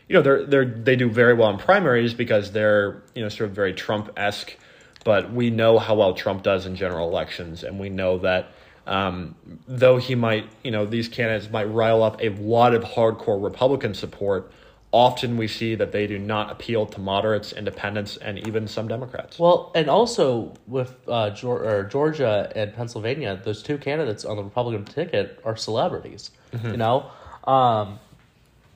you 0.07 0.15
know, 0.15 0.21
they're 0.21 0.45
they're 0.45 0.65
they 0.65 0.95
do 0.95 1.09
very 1.09 1.33
well 1.33 1.49
in 1.49 1.57
primaries 1.57 2.13
because 2.13 2.51
they're 2.51 3.01
you 3.15 3.23
know 3.23 3.29
sort 3.29 3.49
of 3.49 3.55
very 3.55 3.73
Trump 3.73 4.11
esque, 4.17 4.57
but 5.05 5.31
we 5.31 5.49
know 5.49 5.79
how 5.79 5.95
well 5.95 6.13
Trump 6.13 6.43
does 6.43 6.65
in 6.65 6.75
general 6.75 7.07
elections, 7.07 7.63
and 7.63 7.79
we 7.79 7.89
know 7.89 8.17
that 8.19 8.51
um, 8.87 9.35
though 9.67 9.97
he 9.97 10.15
might, 10.15 10.49
you 10.63 10.71
know, 10.71 10.85
these 10.85 11.07
candidates 11.07 11.51
might 11.51 11.65
rile 11.65 12.03
up 12.03 12.21
a 12.21 12.29
lot 12.29 12.73
of 12.73 12.83
hardcore 12.83 13.41
Republican 13.41 13.93
support, 13.93 14.51
often 14.91 15.37
we 15.37 15.47
see 15.47 15.75
that 15.75 15.91
they 15.91 16.05
do 16.05 16.19
not 16.19 16.51
appeal 16.51 16.85
to 16.85 16.99
moderates, 16.99 17.53
independents, 17.53 18.17
and 18.17 18.37
even 18.39 18.67
some 18.67 18.87
Democrats. 18.87 19.39
Well, 19.39 19.71
and 19.73 19.89
also 19.89 20.53
with 20.67 20.95
uh, 21.07 21.29
Georgia 21.31 22.51
and 22.55 22.73
Pennsylvania, 22.73 23.39
those 23.43 23.63
two 23.63 23.77
candidates 23.77 24.25
on 24.25 24.35
the 24.35 24.43
Republican 24.43 24.85
ticket 24.85 25.39
are 25.45 25.55
celebrities. 25.55 26.31
You 26.63 26.75
know, 26.75 27.09
um, 27.45 27.99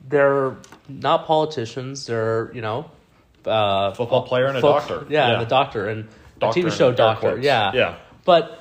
they're 0.08 0.56
not 0.88 1.26
politicians. 1.26 2.06
They're 2.06 2.50
you 2.54 2.62
know, 2.62 2.90
uh, 3.44 3.92
Football 3.92 4.26
player 4.26 4.46
and 4.46 4.56
a 4.56 4.60
doctor. 4.62 5.06
Yeah, 5.10 5.28
Yeah. 5.28 5.34
and 5.34 5.42
a 5.42 5.46
doctor 5.46 5.88
and 5.88 6.08
Doctor 6.38 6.60
a 6.60 6.62
TV 6.64 6.72
show 6.72 6.92
doctor. 6.92 7.38
Yeah, 7.38 7.72
Yeah. 7.74 7.96
But 8.24 8.60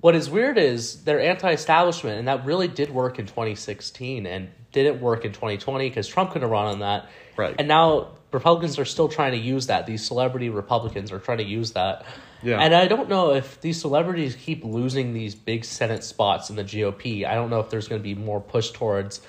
what 0.00 0.14
is 0.14 0.28
weird 0.28 0.58
is 0.58 1.04
they're 1.04 1.20
anti-establishment, 1.20 2.18
and 2.18 2.28
that 2.28 2.44
really 2.44 2.68
did 2.68 2.90
work 2.90 3.18
in 3.18 3.26
2016, 3.26 4.26
and 4.26 4.48
didn't 4.72 5.00
work 5.00 5.24
in 5.24 5.32
2020 5.32 5.88
because 5.88 6.06
Trump 6.06 6.32
couldn't 6.32 6.48
run 6.48 6.66
on 6.66 6.78
that. 6.80 7.08
Right. 7.36 7.54
And 7.58 7.68
now 7.68 8.08
Republicans 8.32 8.78
are 8.78 8.84
still 8.84 9.08
trying 9.08 9.32
to 9.32 9.38
use 9.38 9.66
that. 9.66 9.86
These 9.86 10.04
celebrity 10.06 10.48
Republicans 10.50 11.10
are 11.12 11.18
trying 11.18 11.38
to 11.38 11.44
use 11.44 11.72
that. 11.72 12.04
Yeah. 12.42 12.58
And 12.60 12.74
I 12.74 12.86
don't 12.86 13.08
know 13.08 13.34
if 13.34 13.60
these 13.60 13.80
celebrities 13.80 14.34
keep 14.36 14.64
losing 14.64 15.12
these 15.12 15.34
big 15.34 15.64
Senate 15.64 16.04
spots 16.04 16.48
in 16.50 16.56
the 16.56 16.64
GOP. 16.64 17.26
I 17.26 17.34
don't 17.34 17.50
know 17.50 17.60
if 17.60 17.70
there's 17.70 17.88
going 17.88 18.00
to 18.00 18.02
be 18.02 18.14
more 18.14 18.40
push 18.40 18.70
towards 18.70 19.20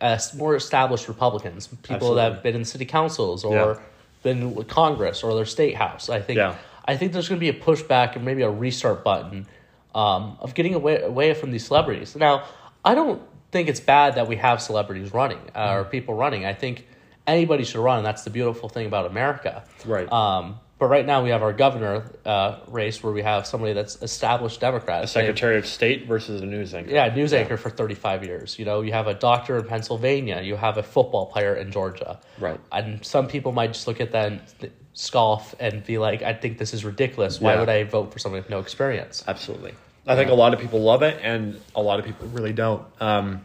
uh, 0.00 0.18
more 0.36 0.54
established 0.54 1.08
Republicans, 1.08 1.66
people 1.66 1.96
Absolutely. 1.96 2.16
that 2.22 2.32
have 2.34 2.42
been 2.42 2.54
in 2.54 2.64
city 2.64 2.84
councils 2.84 3.44
or 3.44 3.54
Yeah. 3.54 3.80
been 4.22 4.54
with 4.54 4.68
Congress 4.68 5.24
or 5.24 5.34
their 5.34 5.44
state 5.44 5.74
house. 5.74 6.08
I 6.08 6.20
think 6.20 6.36
Yeah. 6.36 6.54
I 6.84 6.96
think 6.96 7.12
there's 7.12 7.28
going 7.28 7.38
to 7.38 7.40
be 7.40 7.50
a 7.50 7.60
pushback 7.60 8.16
and 8.16 8.24
maybe 8.24 8.42
a 8.42 8.50
restart 8.50 9.04
button 9.04 9.46
um, 9.94 10.38
of 10.40 10.54
getting 10.54 10.74
away 10.74 11.02
away 11.02 11.34
from 11.34 11.50
these 11.50 11.66
celebrities. 11.66 12.14
Now, 12.16 12.44
I 12.84 12.94
don't 12.94 13.20
think 13.50 13.68
it's 13.68 13.80
bad 13.80 14.14
that 14.16 14.28
we 14.28 14.36
have 14.36 14.60
celebrities 14.60 15.12
running 15.12 15.40
uh, 15.54 15.72
or 15.74 15.84
people 15.84 16.14
running. 16.14 16.44
I 16.44 16.52
think 16.54 16.86
anybody 17.26 17.64
should 17.64 17.82
run, 17.82 17.98
and 17.98 18.06
that's 18.06 18.22
the 18.24 18.30
beautiful 18.30 18.68
thing 18.68 18.86
about 18.86 19.06
America. 19.06 19.64
Right. 19.86 20.10
Um, 20.12 20.60
but 20.78 20.86
right 20.86 21.04
now 21.04 21.24
we 21.24 21.30
have 21.30 21.42
our 21.42 21.52
governor 21.52 22.08
uh, 22.24 22.60
race 22.68 23.02
where 23.02 23.12
we 23.12 23.22
have 23.22 23.46
somebody 23.48 23.72
that's 23.72 24.00
established 24.00 24.60
Democrat. 24.60 25.02
a 25.02 25.06
Secretary 25.08 25.58
of 25.58 25.66
State 25.66 26.06
versus 26.06 26.40
a 26.40 26.46
news 26.46 26.72
anchor. 26.72 26.90
Yeah, 26.92 27.12
news 27.12 27.32
anchor 27.32 27.56
for 27.56 27.68
35 27.68 28.24
years. 28.24 28.58
You 28.60 28.64
know, 28.64 28.82
you 28.82 28.92
have 28.92 29.08
a 29.08 29.14
doctor 29.14 29.56
in 29.58 29.64
Pennsylvania, 29.66 30.40
you 30.40 30.54
have 30.54 30.78
a 30.78 30.82
football 30.84 31.26
player 31.26 31.54
in 31.56 31.72
Georgia. 31.72 32.20
Right. 32.38 32.60
And 32.70 33.04
some 33.04 33.26
people 33.26 33.50
might 33.50 33.72
just 33.72 33.88
look 33.88 34.00
at 34.00 34.12
that 34.12 34.26
and 34.30 34.40
th- 34.60 34.72
scoff 34.92 35.54
and 35.58 35.84
be 35.84 35.98
like, 35.98 36.22
I 36.22 36.32
think 36.32 36.58
this 36.58 36.72
is 36.72 36.84
ridiculous. 36.84 37.40
Why 37.40 37.54
Yeah. 37.54 37.60
would 37.60 37.68
I 37.68 37.82
vote 37.82 38.12
for 38.12 38.20
someone 38.20 38.40
with 38.40 38.50
no 38.50 38.60
experience? 38.60 39.24
Absolutely. 39.26 39.74
I 40.08 40.16
think 40.16 40.30
a 40.30 40.34
lot 40.34 40.54
of 40.54 40.60
people 40.60 40.80
love 40.80 41.02
it, 41.02 41.20
and 41.22 41.60
a 41.76 41.82
lot 41.82 42.00
of 42.00 42.06
people 42.06 42.26
really 42.28 42.54
don't. 42.54 42.82
Um, 42.98 43.42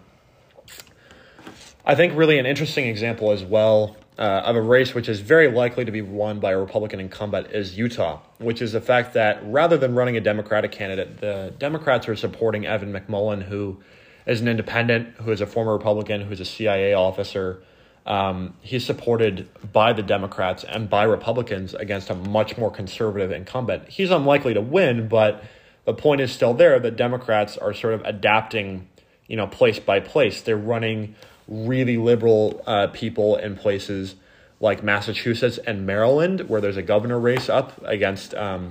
I 1.85 1.93
think 1.93 2.15
really 2.15 2.39
an 2.39 2.45
interesting 2.45 2.87
example 2.87 3.31
as 3.31 3.43
well 3.43 3.97
uh, 4.17 4.21
of 4.45 4.55
a 4.55 4.61
race 4.61 4.93
which 4.93 5.09
is 5.09 5.19
very 5.19 5.51
likely 5.51 5.83
to 5.83 5.91
be 5.91 6.01
won 6.01 6.39
by 6.39 6.51
a 6.51 6.57
Republican 6.57 7.01
incumbent 7.01 7.51
is 7.51 7.77
Utah, 7.77 8.21
which 8.37 8.61
is 8.61 8.71
the 8.71 8.79
fact 8.79 9.13
that 9.15 9.41
rather 9.43 9.75
than 9.75 9.93
running 9.93 10.15
a 10.15 10.21
Democratic 10.21 10.71
candidate, 10.71 11.17
the 11.19 11.53
Democrats 11.59 12.07
are 12.07 12.15
supporting 12.15 12.65
Evan 12.65 12.93
McMullin, 12.93 13.43
who 13.43 13.81
is 14.25 14.39
an 14.39 14.47
independent, 14.47 15.15
who 15.17 15.31
is 15.31 15.41
a 15.41 15.45
former 15.45 15.73
Republican, 15.73 16.21
who's 16.21 16.39
a 16.39 16.45
CIA 16.45 16.93
officer. 16.93 17.61
Um, 18.05 18.53
he's 18.61 18.85
supported 18.85 19.49
by 19.73 19.91
the 19.91 20.03
Democrats 20.03 20.63
and 20.63 20.89
by 20.89 21.03
Republicans 21.03 21.73
against 21.73 22.09
a 22.09 22.15
much 22.15 22.57
more 22.57 22.71
conservative 22.71 23.31
incumbent. 23.31 23.89
He's 23.89 24.11
unlikely 24.11 24.53
to 24.53 24.61
win, 24.61 25.09
but 25.09 25.43
the 25.85 25.93
point 25.93 26.21
is 26.21 26.31
still 26.31 26.53
there 26.53 26.79
that 26.79 26.95
Democrats 26.95 27.57
are 27.57 27.73
sort 27.73 27.93
of 27.93 28.01
adapting, 28.05 28.87
you 29.27 29.35
know, 29.35 29.47
place 29.47 29.79
by 29.79 29.99
place. 29.99 30.41
They're 30.41 30.57
running 30.57 31.15
really 31.47 31.97
liberal 31.97 32.61
uh, 32.65 32.87
people 32.87 33.35
in 33.35 33.55
places 33.55 34.15
like 34.59 34.81
Massachusetts 34.81 35.57
and 35.57 35.85
Maryland, 35.85 36.47
where 36.47 36.61
there's 36.61 36.77
a 36.77 36.81
governor 36.81 37.19
race 37.19 37.49
up 37.49 37.81
against 37.83 38.33
um, 38.35 38.69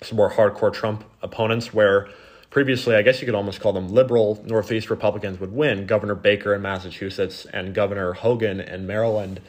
some 0.00 0.16
more 0.16 0.30
hardcore 0.30 0.72
Trump 0.72 1.04
opponents, 1.20 1.74
where 1.74 2.08
previously, 2.50 2.94
I 2.94 3.02
guess 3.02 3.20
you 3.20 3.26
could 3.26 3.34
almost 3.34 3.60
call 3.60 3.72
them 3.72 3.88
liberal 3.88 4.40
Northeast 4.46 4.88
Republicans 4.88 5.40
would 5.40 5.52
win. 5.52 5.86
Governor 5.86 6.14
Baker 6.14 6.54
in 6.54 6.62
Massachusetts 6.62 7.44
and 7.52 7.74
Governor 7.74 8.12
Hogan 8.12 8.60
in 8.60 8.86
Maryland, 8.86 9.40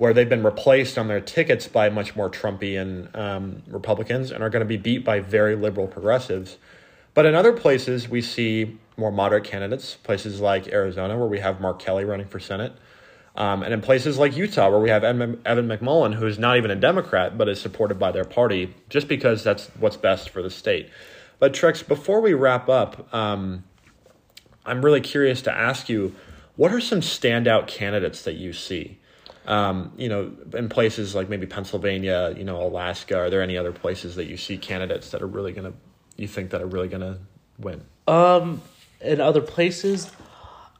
where 0.00 0.14
they've 0.14 0.30
been 0.30 0.42
replaced 0.42 0.96
on 0.96 1.08
their 1.08 1.20
tickets 1.20 1.68
by 1.68 1.90
much 1.90 2.16
more 2.16 2.30
Trumpian 2.30 3.14
um, 3.14 3.62
Republicans 3.68 4.30
and 4.30 4.42
are 4.42 4.48
going 4.48 4.62
to 4.62 4.66
be 4.66 4.78
beat 4.78 5.04
by 5.04 5.20
very 5.20 5.54
liberal 5.54 5.86
progressives. 5.86 6.56
But 7.12 7.26
in 7.26 7.34
other 7.34 7.52
places, 7.52 8.08
we 8.08 8.22
see 8.22 8.78
more 8.96 9.12
moderate 9.12 9.44
candidates, 9.44 9.96
places 9.96 10.40
like 10.40 10.68
Arizona, 10.68 11.18
where 11.18 11.28
we 11.28 11.40
have 11.40 11.60
Mark 11.60 11.80
Kelly 11.80 12.06
running 12.06 12.26
for 12.26 12.40
Senate. 12.40 12.72
Um, 13.36 13.62
and 13.62 13.74
in 13.74 13.82
places 13.82 14.16
like 14.16 14.34
Utah, 14.34 14.70
where 14.70 14.80
we 14.80 14.88
have 14.88 15.04
Evan 15.04 15.36
McMullin, 15.44 16.14
who 16.14 16.26
is 16.26 16.38
not 16.38 16.56
even 16.56 16.70
a 16.70 16.76
Democrat, 16.76 17.36
but 17.36 17.46
is 17.50 17.60
supported 17.60 17.98
by 17.98 18.10
their 18.10 18.24
party, 18.24 18.74
just 18.88 19.06
because 19.06 19.44
that's 19.44 19.66
what's 19.78 19.98
best 19.98 20.30
for 20.30 20.40
the 20.40 20.48
state. 20.48 20.88
But 21.38 21.52
Trex, 21.52 21.86
before 21.86 22.22
we 22.22 22.32
wrap 22.32 22.70
up, 22.70 23.12
um, 23.14 23.64
I'm 24.64 24.82
really 24.82 25.02
curious 25.02 25.42
to 25.42 25.54
ask 25.54 25.90
you, 25.90 26.14
what 26.56 26.72
are 26.72 26.80
some 26.80 27.02
standout 27.02 27.66
candidates 27.66 28.22
that 28.22 28.36
you 28.36 28.54
see? 28.54 28.96
Um, 29.46 29.92
you 29.96 30.08
know, 30.08 30.32
in 30.54 30.68
places 30.68 31.14
like 31.14 31.28
maybe 31.28 31.46
Pennsylvania, 31.46 32.34
you 32.36 32.44
know, 32.44 32.62
Alaska. 32.62 33.18
Are 33.18 33.30
there 33.30 33.42
any 33.42 33.56
other 33.56 33.72
places 33.72 34.16
that 34.16 34.26
you 34.26 34.36
see 34.36 34.58
candidates 34.58 35.10
that 35.10 35.22
are 35.22 35.26
really 35.26 35.52
gonna, 35.52 35.72
you 36.16 36.28
think 36.28 36.50
that 36.50 36.60
are 36.60 36.66
really 36.66 36.88
gonna 36.88 37.18
win? 37.58 37.82
Um, 38.06 38.60
in 39.00 39.20
other 39.20 39.40
places, 39.40 40.10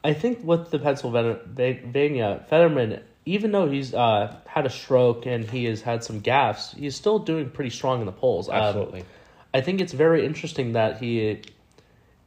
I 0.03 0.13
think 0.13 0.43
with 0.43 0.69
the 0.69 0.79
Pennsylvania 0.79 2.45
Fetterman, 2.49 3.01
even 3.25 3.51
though 3.51 3.69
he's 3.69 3.93
uh, 3.93 4.35
had 4.45 4.65
a 4.65 4.69
stroke 4.69 5.25
and 5.25 5.49
he 5.49 5.65
has 5.65 5.81
had 5.81 6.03
some 6.03 6.21
gaffes, 6.21 6.75
he's 6.75 6.95
still 6.95 7.19
doing 7.19 7.49
pretty 7.49 7.69
strong 7.69 7.99
in 7.99 8.05
the 8.05 8.11
polls. 8.11 8.49
Um, 8.49 8.55
Absolutely. 8.55 9.05
I 9.53 9.61
think 9.61 9.81
it's 9.81 9.93
very 9.93 10.25
interesting 10.25 10.73
that 10.73 10.97
he 10.97 11.41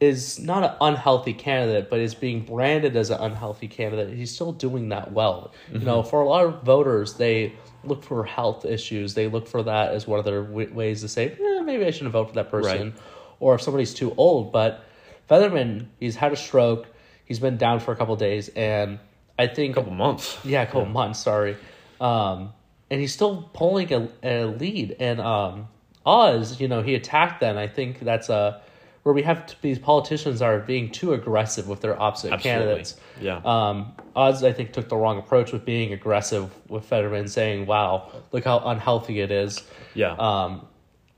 is 0.05 0.39
not 0.39 0.63
an 0.63 0.77
unhealthy 0.81 1.33
candidate, 1.33 1.91
but 1.91 1.99
is 1.99 2.15
being 2.15 2.45
branded 2.45 2.95
as 2.97 3.11
an 3.11 3.21
unhealthy 3.21 3.67
candidate, 3.69 4.17
he's 4.17 4.31
still 4.33 4.53
doing 4.53 4.91
that 4.91 5.13
well. 5.13 5.53
You 5.73 5.81
know, 5.81 6.03
for 6.03 6.21
a 6.21 6.29
lot 6.29 6.45
of 6.45 6.63
voters, 6.63 7.15
they 7.15 7.55
look 7.83 8.05
for 8.05 8.25
health 8.25 8.65
issues. 8.65 9.15
They 9.15 9.27
look 9.29 9.49
for 9.49 9.63
that 9.63 9.93
as 9.93 10.07
one 10.07 10.19
of 10.19 10.25
their 10.25 10.43
w- 10.43 10.73
ways 10.73 11.01
to 11.01 11.09
say, 11.09 11.33
eh, 11.33 11.61
maybe 11.63 11.85
I 11.85 11.91
shouldn't 11.91 12.13
vote 12.13 12.29
for 12.29 12.35
that 12.35 12.51
person. 12.51 12.91
Right. 12.91 13.03
Or 13.41 13.55
if 13.57 13.63
somebody's 13.63 13.95
too 13.95 14.15
old. 14.17 14.53
But 14.53 14.85
Fetterman, 15.27 15.91
he's 16.01 16.17
had 16.17 16.33
a 16.33 16.37
stroke. 16.37 16.87
He's 17.25 17.39
been 17.39 17.57
down 17.57 17.81
for 17.81 17.93
a 17.93 17.97
couple 17.97 18.15
days, 18.17 18.49
and 18.51 18.99
I 19.39 19.47
think 19.47 19.73
a 19.73 19.81
couple 19.81 19.95
months. 19.95 20.39
yeah, 20.45 20.63
a 20.63 20.67
couple 20.67 20.87
months. 20.87 21.21
Sorry, 21.21 21.57
um, 22.01 22.53
and 22.91 23.01
he's 23.01 23.15
still 23.15 23.51
pulling 23.55 23.93
a, 23.93 24.09
a 24.23 24.45
lead. 24.45 24.97
And 25.01 25.21
um, 25.21 25.69
Oz, 26.05 26.61
you 26.61 26.69
know, 26.69 26.83
he 26.83 26.95
attacked 26.95 27.41
them. 27.41 27.57
I 27.57 27.67
think 27.67 28.01
that's 28.01 28.29
a 28.29 28.61
where 29.05 29.15
we 29.15 29.23
have 29.23 29.55
these 29.61 29.79
politicians 29.79 30.43
are 30.43 30.59
being 30.59 30.91
too 30.91 31.13
aggressive 31.13 31.69
with 31.69 31.81
their 31.83 32.01
opposite 32.01 32.33
Absolutely. 32.33 32.67
candidates. 32.67 32.97
Yeah. 33.21 33.41
Um, 33.45 33.93
Oz, 34.17 34.43
I 34.43 34.53
think, 34.53 34.73
took 34.73 34.89
the 34.89 34.97
wrong 34.97 35.19
approach 35.19 35.53
with 35.53 35.65
being 35.65 35.93
aggressive 35.93 36.51
with 36.69 36.87
Fetterman, 36.87 37.29
saying, 37.29 37.67
"Wow, 37.67 38.11
look 38.33 38.45
how 38.45 38.59
unhealthy 38.61 39.21
it 39.21 39.31
is." 39.31 39.63
yeah. 39.95 40.13
Um, 40.13 40.67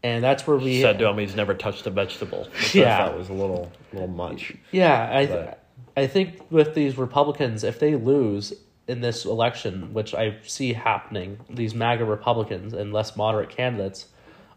and 0.03 0.23
that's 0.23 0.47
where 0.47 0.57
we 0.57 0.83
Said 0.83 0.99
to 0.99 1.09
him 1.09 1.19
he's 1.19 1.35
never 1.35 1.55
touched 1.55 1.87
a 1.87 1.91
vegetable. 1.91 2.47
Yeah. 2.73 3.07
Thought 3.07 3.19
was 3.19 3.29
a 3.29 3.33
little 3.33 3.73
little 3.93 4.09
much. 4.09 4.53
Yeah, 4.73 5.09
I 5.13 5.27
th- 5.27 5.51
I 5.97 6.07
think 6.07 6.51
with 6.51 6.75
these 6.75 6.99
Republicans, 6.99 7.65
if 7.65 7.79
they 7.79 7.95
lose 7.95 8.53
in 8.89 9.01
this 9.01 9.25
election, 9.25 9.93
which 9.95 10.15
I 10.15 10.37
see 10.45 10.73
happening, 10.73 11.39
these 11.49 11.75
MAGA 11.75 12.05
Republicans 12.05 12.73
and 12.73 12.93
less 12.93 13.17
moderate 13.17 13.49
candidates, 13.49 14.07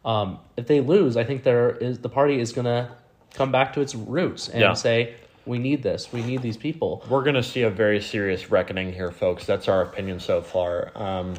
um, 0.04 0.40
if 0.58 0.68
they 0.68 0.82
lose, 0.82 1.16
I 1.16 1.24
think 1.24 1.44
there 1.44 1.72
is 1.72 2.00
the 2.00 2.10
party 2.10 2.40
is 2.40 2.52
going 2.52 2.66
to 2.66 2.92
come 3.34 3.52
back 3.52 3.74
to 3.74 3.82
its 3.82 3.96
roots 3.96 4.48
and 4.50 4.62
Yeah. 4.62 4.74
say, 4.74 5.14
"We 5.46 5.58
need 5.60 5.84
this. 5.84 6.12
We 6.12 6.22
need 6.22 6.42
these 6.42 6.58
people." 6.58 7.04
We're 7.10 7.24
going 7.24 7.36
to 7.36 7.44
see 7.44 7.62
a 7.64 7.70
very 7.70 8.02
serious 8.02 8.52
reckoning 8.52 8.94
here, 8.94 9.12
folks. 9.12 9.46
That's 9.46 9.68
our 9.68 9.82
opinion 9.82 10.20
so 10.20 10.42
far. 10.42 10.92
Um, 10.96 11.36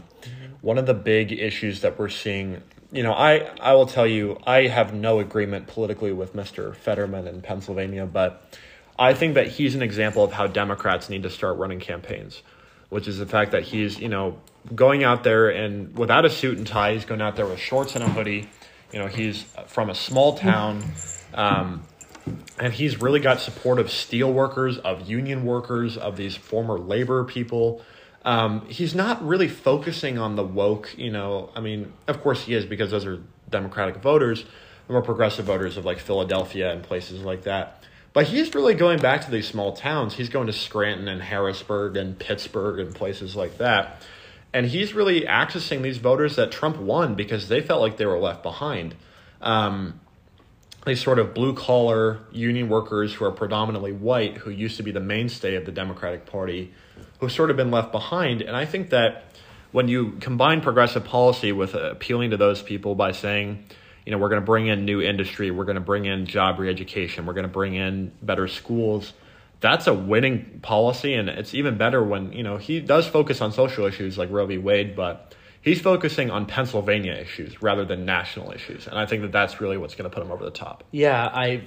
one 0.63 0.79
of 0.79 0.87
the 0.87 0.95
big 0.95 1.33
issues 1.33 1.81
that 1.81 1.99
we're 1.99 2.09
seeing, 2.09 2.63
you 2.93 3.03
know, 3.03 3.13
I, 3.13 3.49
I 3.61 3.73
will 3.75 3.87
tell 3.87 4.07
you, 4.07 4.39
I 4.47 4.67
have 4.67 4.93
no 4.93 5.21
agreement 5.21 5.67
politically 5.67 6.13
with 6.13 6.35
Mr. 6.37 6.75
Fetterman 6.75 7.27
in 7.27 7.41
Pennsylvania, 7.41 8.05
but 8.07 8.43
I 8.99 9.15
think 9.15 9.35
that 9.35 9.49
he's 9.49 9.75
an 9.75 9.81
example 9.83 10.23
of 10.23 10.33
how 10.33 10.47
Democrats 10.47 11.09
need 11.09 11.23
to 11.23 11.31
start 11.31 11.57
running 11.57 11.81
campaigns, 11.81 12.43
which 12.91 13.09
is 13.09 13.17
the 13.19 13.25
fact 13.25 13.53
that 13.53 13.63
he's, 13.63 13.99
you 13.99 14.09
know, 14.11 14.37
going 14.75 15.03
out 15.05 15.25
there 15.25 15.49
and 15.49 15.97
without 15.97 16.27
a 16.27 16.31
suit 16.31 16.59
and 16.59 16.67
tie, 16.67 16.93
he's 16.93 17.07
going 17.07 17.23
out 17.23 17.37
there 17.37 17.47
with 17.47 17.59
shorts 17.59 17.95
and 17.95 18.05
a 18.05 18.09
hoodie. 18.09 18.47
You 18.93 18.99
know, 18.99 19.07
he's 19.07 19.45
from 19.69 19.89
a 19.89 19.95
small 19.95 20.37
town. 20.37 20.83
Um, 21.35 21.83
and 22.59 22.73
he's 22.73 23.01
really 23.01 23.21
got 23.21 23.41
support 23.41 23.79
of 23.79 23.91
steel 23.91 24.33
workers, 24.33 24.79
of 24.79 25.09
union 25.09 25.45
workers, 25.45 25.97
of 25.97 26.17
these 26.17 26.37
former 26.37 26.79
labor 26.79 27.25
people. 27.25 27.83
Um, 28.25 28.67
he's 28.67 28.95
not 28.95 29.27
really 29.27 29.49
focusing 29.49 30.19
on 30.19 30.37
the 30.37 30.45
woke, 30.45 30.95
you 30.99 31.11
know. 31.11 31.51
I 31.55 31.61
mean, 31.61 31.93
of 32.07 32.21
course 32.21 32.45
he 32.45 32.55
is 32.55 32.67
because 32.67 32.91
those 32.91 33.07
are 33.07 33.23
Democratic 33.49 33.97
voters, 33.97 34.45
the 34.87 34.93
more 34.93 35.03
progressive 35.03 35.47
voters 35.47 35.77
of 35.77 35.85
like 35.85 35.99
Philadelphia 35.99 36.71
and 36.71 36.83
places 36.83 37.23
like 37.23 37.43
that. 37.45 37.83
But 38.13 38.27
he's 38.27 38.55
really 38.55 38.75
going 38.75 38.99
back 38.99 39.25
to 39.25 39.31
these 39.31 39.47
small 39.47 39.73
towns. 39.73 40.15
He's 40.15 40.29
going 40.29 40.49
to 40.49 40.53
Scranton 40.53 41.09
and 41.09 41.23
Harrisburg 41.23 41.97
and 41.97 42.19
Pittsburgh 42.19 42.81
and 42.81 42.95
places 42.95 43.37
like 43.37 43.59
that. 43.59 44.03
And 44.53 44.67
he's 44.67 44.95
really 44.95 45.23
accessing 45.23 45.83
these 45.83 45.99
voters 45.99 46.35
that 46.37 46.51
Trump 46.51 46.77
won 46.77 47.15
because 47.15 47.49
they 47.49 47.61
felt 47.61 47.81
like 47.81 47.97
they 47.99 48.07
were 48.07 48.19
left 48.19 48.43
behind. 48.43 48.97
Um, 49.41 50.01
these 50.87 51.03
sort 51.03 51.19
of 51.19 51.35
blue 51.35 51.55
collar 51.55 52.21
union 52.33 52.69
workers 52.69 53.13
who 53.13 53.25
are 53.25 53.31
predominantly 53.31 53.93
white, 53.93 54.39
who 54.39 54.51
used 54.51 54.77
to 54.79 54.83
be 54.83 54.93
the 54.93 55.01
mainstay 55.01 55.55
of 55.57 55.67
the 55.67 55.73
Democratic 55.73 56.27
Party, 56.27 56.73
who've 57.19 57.33
sort 57.33 57.51
of 57.51 57.57
been 57.57 57.71
left 57.71 57.93
behind. 57.93 58.41
And 58.41 58.57
I 58.57 58.65
think 58.65 58.91
that 58.91 59.25
when 59.73 59.89
you 59.89 60.13
combine 60.21 60.61
progressive 60.61 61.05
policy 61.05 61.53
with 61.53 61.75
appealing 61.75 62.31
to 62.31 62.37
those 62.37 62.63
people 62.63 62.95
by 62.95 63.13
saying, 63.13 63.65
you 64.05 64.13
know, 64.13 64.19
we're 64.19 64.31
going 64.31 64.41
to 64.41 64.47
bring 64.47 64.67
in 64.67 64.85
new 64.85 65.01
industry, 65.01 65.51
we're 65.51 65.67
going 65.67 65.77
to 65.77 65.81
bring 65.83 66.07
in 66.07 66.27
job 66.27 66.59
re-education, 66.59 67.27
we're 67.27 67.35
going 67.35 67.47
to 67.47 67.53
bring 67.53 67.75
in 67.75 68.13
better 68.23 68.49
schools. 68.49 69.13
That's 69.61 69.87
a 69.87 69.93
winning 69.95 70.61
policy, 70.63 71.13
and 71.13 71.29
it's 71.29 71.53
even 71.53 71.77
better 71.77 72.03
when 72.03 72.33
you 72.33 72.43
know 72.43 72.57
he 72.57 72.81
does 72.81 73.07
focus 73.07 73.43
on 73.43 73.53
social 73.53 73.85
issues 73.85 74.17
like 74.17 74.31
Roe 74.31 74.47
v. 74.47 74.57
Wade, 74.57 74.97
but 74.97 75.35
he's 75.63 75.81
focusing 75.81 76.31
on 76.31 76.47
Pennsylvania 76.47 77.13
issues 77.15 77.63
rather 77.63 77.85
than 77.85 78.05
national 78.05 78.53
issues, 78.53 78.87
and 78.87 78.99
I 78.99 79.07
think 79.07 79.23
that 79.23 79.33
that's 79.33 79.61
really 79.61 79.77
what's 79.79 79.95
going 79.95 80.09
to 80.11 80.15
put 80.15 80.25
him 80.25 80.31
over 80.33 80.45
the 80.45 80.51
top. 80.51 80.85
Yeah, 80.91 81.25
I, 81.27 81.63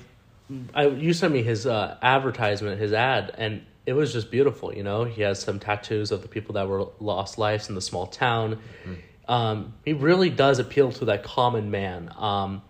I 0.73 0.88
you 0.88 1.13
sent 1.13 1.34
me 1.34 1.43
his 1.43 1.65
uh, 1.65 1.97
advertisement, 2.01 2.79
his 2.79 2.93
ad, 2.93 3.34
and 3.38 3.63
it 3.86 3.93
was 3.93 4.13
just 4.13 4.32
beautiful. 4.32 4.73
You 4.73 4.84
know, 4.84 5.03
he 5.03 5.21
has 5.23 5.41
some 5.41 5.60
tattoos 5.60 6.12
of 6.12 6.21
the 6.21 6.27
people 6.27 6.53
that 6.53 6.67
were 6.67 6.88
lost 6.99 7.38
lives 7.38 7.69
in 7.69 7.75
the 7.75 7.82
small 7.82 8.08
town. 8.08 8.60
Um, 9.27 9.73
he 9.86 9.93
really 9.93 10.29
does 10.29 10.60
appeal 10.60 10.91
to 10.93 11.06
that 11.06 11.23
common 11.23 11.71
man. 11.71 12.12
Um, 12.17 12.62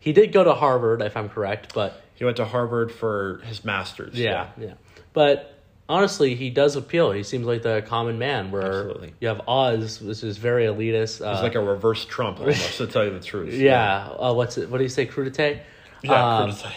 he 0.00 0.12
did 0.12 0.32
go 0.32 0.44
to 0.44 0.54
Harvard, 0.54 1.02
if 1.02 1.16
I'm 1.16 1.28
correct, 1.28 1.74
but 1.74 2.02
He 2.14 2.24
went 2.24 2.36
to 2.38 2.44
Harvard 2.44 2.90
for 2.92 3.40
his 3.44 3.64
master's. 3.64 4.14
yeah, 4.14 4.48
yeah. 4.58 4.74
But 5.12 5.57
honestly, 5.88 6.34
he 6.34 6.50
does 6.50 6.76
appeal. 6.76 7.12
He 7.12 7.22
seems 7.22 7.46
like 7.46 7.62
the 7.62 7.82
common 7.86 8.18
man. 8.18 8.50
Where 8.50 8.62
Absolutely. 8.80 9.14
you 9.20 9.28
have 9.28 9.40
Oz, 9.48 10.00
which 10.00 10.22
is 10.22 10.36
very 10.38 10.64
elitist. 10.66 11.24
Uh, 11.24 11.34
He's 11.34 11.42
like 11.42 11.54
a 11.54 11.60
reverse 11.60 12.04
Trump 12.04 12.40
almost, 12.40 12.76
to 12.78 12.86
tell 12.86 13.04
you 13.04 13.10
the 13.10 13.20
truth. 13.20 13.54
yeah. 13.54 14.08
Uh, 14.08 14.32
what's 14.34 14.58
it? 14.58 14.68
What 14.70 14.78
do 14.78 14.82
you 14.84 14.88
say, 14.88 15.06
crudité? 15.06 15.60
Yeah, 16.02 16.36
Um, 16.38 16.44
criticize. 16.50 16.72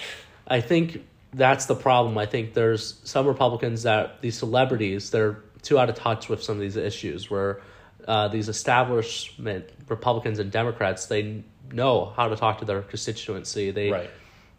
I 0.47 0.61
think 0.61 1.05
that's 1.33 1.65
the 1.65 1.75
problem. 1.75 2.17
I 2.17 2.25
think 2.25 2.53
there's 2.53 2.99
some 3.03 3.25
Republicans 3.27 3.83
that 3.83 4.21
these 4.21 4.37
celebrities 4.37 5.11
they're 5.11 5.39
too 5.61 5.77
out 5.79 5.89
of 5.89 5.95
touch 5.95 6.27
with 6.27 6.41
some 6.43 6.55
of 6.55 6.61
these 6.61 6.75
issues. 6.77 7.29
Where 7.29 7.61
uh, 8.07 8.27
these 8.29 8.49
establishment 8.49 9.65
Republicans 9.87 10.39
and 10.39 10.51
Democrats 10.51 11.05
they 11.05 11.43
know 11.71 12.11
how 12.17 12.27
to 12.27 12.35
talk 12.35 12.59
to 12.59 12.65
their 12.65 12.81
constituency. 12.81 13.71
They 13.71 13.91
Right. 13.91 14.09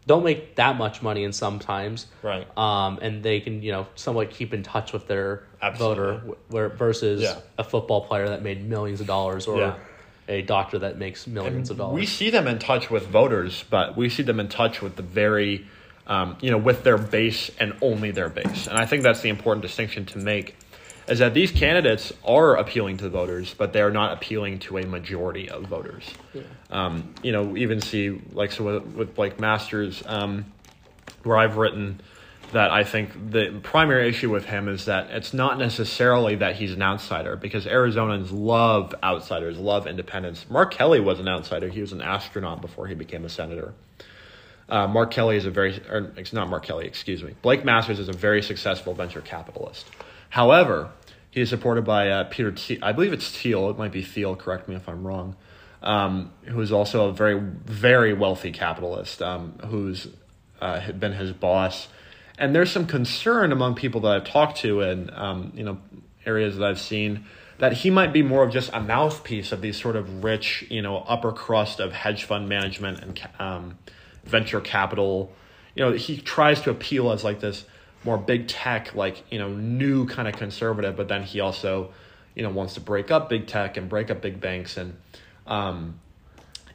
Don't 0.05 0.23
make 0.23 0.55
that 0.55 0.77
much 0.77 1.01
money, 1.01 1.23
and 1.23 1.33
sometimes 1.33 2.07
Right. 2.21 2.45
um, 2.57 2.99
and 3.01 3.23
they 3.23 3.39
can 3.39 3.61
you 3.61 3.71
know 3.71 3.87
somewhat 3.95 4.29
keep 4.31 4.53
in 4.53 4.63
touch 4.63 4.93
with 4.93 5.07
their 5.07 5.43
Absolutely. 5.61 5.95
voter. 6.03 6.17
wh- 6.49 6.51
Where 6.53 6.69
versus 6.69 7.21
Yeah. 7.21 7.35
a 7.57 7.63
football 7.63 8.01
player 8.05 8.27
that 8.29 8.41
made 8.43 8.67
millions 8.67 9.01
of 9.01 9.07
dollars 9.07 9.47
or 9.47 9.59
Yeah. 9.59 9.73
a 10.27 10.41
doctor 10.41 10.79
that 10.79 10.97
makes 10.97 11.27
millions 11.27 11.69
of 11.69 11.77
dollars. 11.77 11.95
We 11.95 12.05
see 12.05 12.29
them 12.29 12.47
in 12.47 12.59
touch 12.59 12.89
with 12.89 13.07
voters, 13.07 13.63
but 13.69 13.95
we 13.97 14.09
see 14.09 14.23
them 14.23 14.39
in 14.39 14.47
touch 14.47 14.81
with 14.81 14.95
the 14.95 15.03
very, 15.03 15.65
um, 16.07 16.37
you 16.41 16.49
know, 16.51 16.57
with 16.57 16.83
their 16.83 16.97
base 16.97 17.51
and 17.59 17.73
only 17.81 18.11
their 18.11 18.29
base. 18.29 18.67
And 18.67 18.77
I 18.77 18.85
think 18.85 19.03
that's 19.03 19.21
the 19.21 19.29
important 19.29 19.61
distinction 19.61 20.05
to 20.07 20.17
make, 20.17 20.55
is 21.07 21.19
that 21.19 21.33
these 21.33 21.51
candidates 21.51 22.13
are 22.23 22.55
appealing 22.55 22.97
to 22.97 23.03
the 23.03 23.09
voters, 23.09 23.53
but 23.53 23.73
they 23.73 23.81
are 23.81 23.91
not 23.91 24.13
appealing 24.13 24.59
to 24.59 24.77
a 24.77 24.85
majority 24.85 25.49
of 25.49 25.63
voters. 25.63 26.09
Um, 26.71 27.13
you 27.21 27.31
know, 27.31 27.57
even 27.57 27.81
see 27.81 28.21
like 28.31 28.51
so 28.51 28.79
with, 28.79 28.95
with 28.95 29.15
Blake 29.15 29.39
Masters, 29.39 30.03
um, 30.05 30.45
where 31.23 31.37
I've 31.37 31.57
written 31.57 32.01
that 32.53 32.71
I 32.71 32.83
think 32.83 33.31
the 33.31 33.59
primary 33.63 34.07
issue 34.07 34.29
with 34.29 34.45
him 34.45 34.67
is 34.67 34.85
that 34.85 35.09
it's 35.09 35.33
not 35.33 35.57
necessarily 35.57 36.35
that 36.35 36.55
he's 36.55 36.71
an 36.71 36.81
outsider 36.81 37.35
because 37.35 37.65
Arizonans 37.65 38.29
love 38.31 38.93
outsiders, 39.03 39.57
love 39.57 39.87
independence. 39.87 40.45
Mark 40.49 40.71
Kelly 40.71 40.99
was 40.99 41.19
an 41.19 41.27
outsider. 41.27 41.67
He 41.67 41.81
was 41.81 41.91
an 41.91 42.01
astronaut 42.01 42.61
before 42.61 42.87
he 42.87 42.93
became 42.93 43.25
a 43.25 43.29
senator. 43.29 43.73
Uh, 44.69 44.87
Mark 44.87 45.11
Kelly 45.11 45.35
is 45.35 45.45
a 45.45 45.51
very, 45.51 45.81
or 45.89 46.13
it's 46.15 46.31
not 46.31 46.47
Mark 46.49 46.63
Kelly, 46.63 46.85
excuse 46.85 47.23
me. 47.23 47.35
Blake 47.41 47.65
Masters 47.65 47.99
is 47.99 48.07
a 48.07 48.13
very 48.13 48.41
successful 48.41 48.93
venture 48.93 49.21
capitalist. 49.21 49.87
However, 50.33 50.89
he 51.29 51.41
is 51.41 51.49
supported 51.49 51.85
by 51.85 52.09
uh, 52.09 52.23
Peter, 52.23 52.55
I 52.81 52.91
believe 52.91 53.13
it's 53.13 53.29
Thiel, 53.29 53.69
it 53.69 53.77
might 53.77 53.91
be 53.91 54.01
Thiel, 54.01 54.35
correct 54.35 54.67
me 54.67 54.73
if 54.73 54.89
I'm 54.89 55.05
wrong, 55.05 55.35
um, 55.83 56.31
who 56.45 56.59
is 56.59 56.71
also 56.71 57.09
a 57.09 57.13
very, 57.13 57.39
very 57.39 58.15
wealthy 58.15 58.51
capitalist 58.51 59.21
um, 59.21 59.59
who's 59.67 60.07
uh, 60.59 60.91
been 60.93 61.11
his 61.11 61.33
boss. 61.33 61.87
And 62.39 62.55
there's 62.55 62.71
some 62.71 62.87
concern 62.87 63.51
among 63.51 63.75
people 63.75 64.01
that 64.01 64.11
I've 64.11 64.23
talked 64.23 64.57
to 64.61 64.81
and, 64.81 65.11
um, 65.11 65.53
you 65.53 65.63
know, 65.63 65.77
areas 66.25 66.57
that 66.57 66.67
I've 66.67 66.81
seen 66.81 67.25
that 67.59 67.73
he 67.73 67.91
might 67.91 68.11
be 68.11 68.23
more 68.23 68.43
of 68.43 68.51
just 68.51 68.71
a 68.73 68.81
mouthpiece 68.81 69.51
of 69.51 69.61
these 69.61 69.79
sort 69.79 69.95
of 69.95 70.23
rich, 70.23 70.65
you 70.67 70.81
know, 70.81 71.05
upper 71.07 71.31
crust 71.31 71.79
of 71.79 71.93
hedge 71.93 72.23
fund 72.23 72.49
management 72.49 73.03
and 73.03 73.29
um, 73.37 73.77
venture 74.23 74.61
capital. 74.61 75.31
You 75.75 75.85
know, 75.85 75.91
he 75.91 76.17
tries 76.17 76.59
to 76.61 76.71
appeal 76.71 77.11
as 77.11 77.23
like 77.23 77.39
this 77.39 77.65
more 78.03 78.17
big 78.17 78.47
tech, 78.47 78.95
like, 78.95 79.23
you 79.31 79.39
know, 79.39 79.49
new 79.49 80.05
kind 80.07 80.27
of 80.27 80.35
conservative, 80.35 80.95
but 80.95 81.07
then 81.07 81.23
he 81.23 81.39
also, 81.39 81.91
you 82.35 82.43
know, 82.43 82.49
wants 82.49 82.73
to 82.75 82.81
break 82.81 83.11
up 83.11 83.29
big 83.29 83.47
tech 83.47 83.77
and 83.77 83.87
break 83.89 84.11
up 84.11 84.21
big 84.21 84.39
banks. 84.41 84.77
And 84.77 84.97
um, 85.47 85.99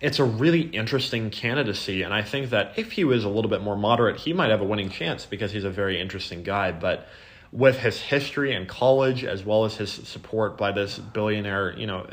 it's 0.00 0.18
a 0.18 0.24
really 0.24 0.62
interesting 0.62 1.30
candidacy. 1.30 2.02
And 2.02 2.14
I 2.14 2.22
think 2.22 2.50
that 2.50 2.74
if 2.78 2.92
he 2.92 3.04
was 3.04 3.24
a 3.24 3.28
little 3.28 3.50
bit 3.50 3.62
more 3.62 3.76
moderate, 3.76 4.16
he 4.16 4.32
might 4.32 4.50
have 4.50 4.60
a 4.60 4.64
winning 4.64 4.90
chance 4.90 5.26
because 5.26 5.52
he's 5.52 5.64
a 5.64 5.70
very 5.70 6.00
interesting 6.00 6.42
guy. 6.42 6.72
But 6.72 7.06
with 7.52 7.78
his 7.78 8.00
history 8.00 8.54
in 8.54 8.66
college, 8.66 9.24
as 9.24 9.44
well 9.44 9.64
as 9.64 9.76
his 9.76 9.90
support 9.90 10.56
by 10.56 10.72
this 10.72 10.98
billionaire, 10.98 11.76
you 11.78 11.86
know, 11.86 12.06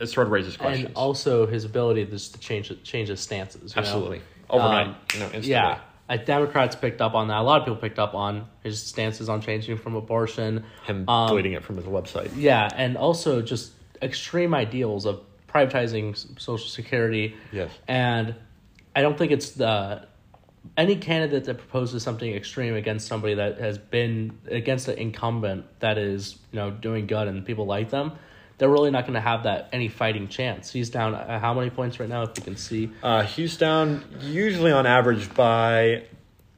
it 0.00 0.06
sort 0.06 0.26
of 0.26 0.32
raises 0.32 0.56
questions. 0.56 0.86
and 0.86 0.96
also 0.96 1.46
his 1.46 1.64
ability 1.64 2.04
just 2.06 2.34
to 2.34 2.40
change 2.40 2.72
change 2.82 3.08
his 3.08 3.20
stances. 3.20 3.74
you 3.74 3.82
know? 3.82 3.86
Absolutely. 3.86 4.22
Overnight, 4.50 4.86
Um, 4.88 4.96
you 5.14 5.18
know, 5.20 5.24
instantly. 5.26 5.50
Yeah, 5.50 5.78
uh, 6.08 6.16
Democrats 6.16 6.76
picked 6.76 7.00
up 7.00 7.14
on 7.14 7.28
that. 7.28 7.38
A 7.38 7.42
lot 7.42 7.60
of 7.60 7.66
people 7.66 7.80
picked 7.80 7.98
up 7.98 8.14
on 8.14 8.46
his 8.62 8.82
stances 8.82 9.28
on 9.28 9.40
changing 9.40 9.78
from 9.78 9.94
abortion. 9.94 10.64
Him 10.86 11.08
Um, 11.08 11.28
deleting 11.28 11.52
it 11.52 11.64
from 11.64 11.76
his 11.76 11.86
website. 11.86 12.30
Yeah, 12.36 12.68
and 12.74 12.96
also 12.96 13.42
just 13.42 13.72
extreme 14.02 14.54
ideals 14.54 15.06
of 15.06 15.20
privatizing 15.48 16.16
Social 16.40 16.68
Security. 16.68 17.34
Yes. 17.52 17.70
And 17.86 18.34
I 18.96 19.02
don't 19.02 19.16
think 19.16 19.32
it's 19.32 19.50
the 19.52 20.06
any 20.76 20.96
candidate 20.96 21.44
that 21.44 21.58
proposes 21.58 22.02
something 22.02 22.32
extreme 22.32 22.74
against 22.74 23.06
somebody 23.06 23.34
that 23.34 23.58
has 23.58 23.78
been 23.78 24.38
against 24.48 24.88
an 24.88 24.96
incumbent 24.98 25.64
that 25.80 25.98
is 25.98 26.38
you 26.52 26.58
know 26.58 26.70
doing 26.70 27.06
good 27.06 27.28
and 27.28 27.44
people 27.44 27.66
like 27.66 27.90
them. 27.90 28.12
They're 28.62 28.70
really 28.70 28.92
not 28.92 29.06
going 29.06 29.14
to 29.14 29.20
have 29.20 29.42
that 29.42 29.70
any 29.72 29.88
fighting 29.88 30.28
chance. 30.28 30.72
He's 30.72 30.88
down 30.88 31.16
uh, 31.16 31.40
how 31.40 31.52
many 31.52 31.68
points 31.68 31.98
right 31.98 32.08
now? 32.08 32.22
If 32.22 32.30
you 32.36 32.44
can 32.44 32.56
see, 32.56 32.90
Uh, 33.02 33.24
he's 33.24 33.56
down 33.56 34.04
usually 34.20 34.70
on 34.70 34.86
average 34.86 35.34
by, 35.34 36.04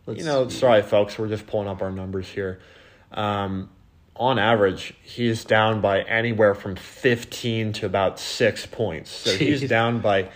Let's 0.04 0.20
you 0.20 0.26
know, 0.26 0.46
see. 0.50 0.58
sorry 0.58 0.82
folks, 0.82 1.18
we're 1.18 1.28
just 1.28 1.46
pulling 1.46 1.66
up 1.66 1.80
our 1.80 1.90
numbers 1.90 2.28
here. 2.28 2.60
Um, 3.10 3.70
on 4.16 4.38
average, 4.38 4.92
he's 5.00 5.46
down 5.46 5.80
by 5.80 6.02
anywhere 6.02 6.54
from 6.54 6.76
15 6.76 7.72
to 7.72 7.86
about 7.86 8.20
six 8.20 8.66
points. 8.66 9.10
So 9.10 9.34
he's 9.38 9.66
down 9.66 10.00
by 10.00 10.28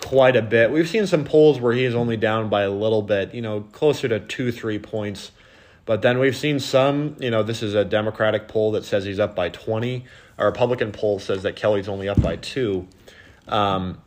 quite 0.00 0.36
a 0.36 0.42
bit. 0.42 0.70
We've 0.70 0.88
seen 0.88 1.08
some 1.08 1.24
polls 1.24 1.60
where 1.60 1.72
he's 1.72 1.96
only 1.96 2.16
down 2.16 2.48
by 2.48 2.62
a 2.62 2.70
little 2.70 3.02
bit, 3.02 3.34
you 3.34 3.42
know, 3.42 3.62
closer 3.72 4.06
to 4.06 4.20
two, 4.20 4.52
three 4.52 4.78
points. 4.78 5.32
But 5.86 6.02
then 6.02 6.20
we've 6.20 6.36
seen 6.36 6.60
some, 6.60 7.16
you 7.18 7.32
know, 7.32 7.42
this 7.42 7.64
is 7.64 7.74
a 7.74 7.84
Democratic 7.84 8.46
poll 8.46 8.70
that 8.72 8.84
says 8.84 9.04
he's 9.04 9.18
up 9.18 9.34
by 9.34 9.48
20. 9.48 10.04
A 10.38 10.44
Republican 10.44 10.92
poll 10.92 11.18
says 11.18 11.42
that 11.42 11.56
Kelly's 11.56 11.88
only 11.88 12.08
up 12.08 12.20
by 12.20 12.36
two. 12.36 12.86
Um, 13.48 14.02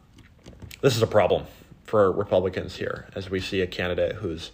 this 0.82 0.96
is 0.96 1.02
a 1.02 1.08
problem 1.08 1.46
for 1.84 2.12
Republicans 2.12 2.76
here 2.76 3.08
as 3.16 3.30
we 3.30 3.40
see 3.40 3.62
a 3.62 3.68
candidate 3.68 4.16
who's 4.16 4.52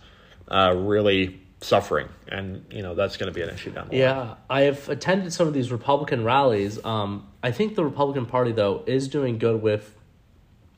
uh, 0.47 0.73
really 0.75 1.41
suffering. 1.61 2.07
And, 2.27 2.65
you 2.71 2.81
know, 2.81 2.95
that's 2.95 3.17
going 3.17 3.31
to 3.31 3.33
be 3.33 3.41
an 3.41 3.49
issue 3.49 3.71
down 3.71 3.88
the 3.88 3.93
line. 3.93 3.99
Yeah, 3.99 4.35
I 4.49 4.61
have 4.61 4.88
attended 4.88 5.33
some 5.33 5.47
of 5.47 5.53
these 5.53 5.71
Republican 5.71 6.23
rallies. 6.23 6.83
Um, 6.85 7.27
I 7.43 7.51
think 7.51 7.75
the 7.75 7.83
Republican 7.83 8.25
Party, 8.25 8.51
though, 8.51 8.83
is 8.85 9.07
doing 9.07 9.38
good 9.38 9.61
with 9.61 9.95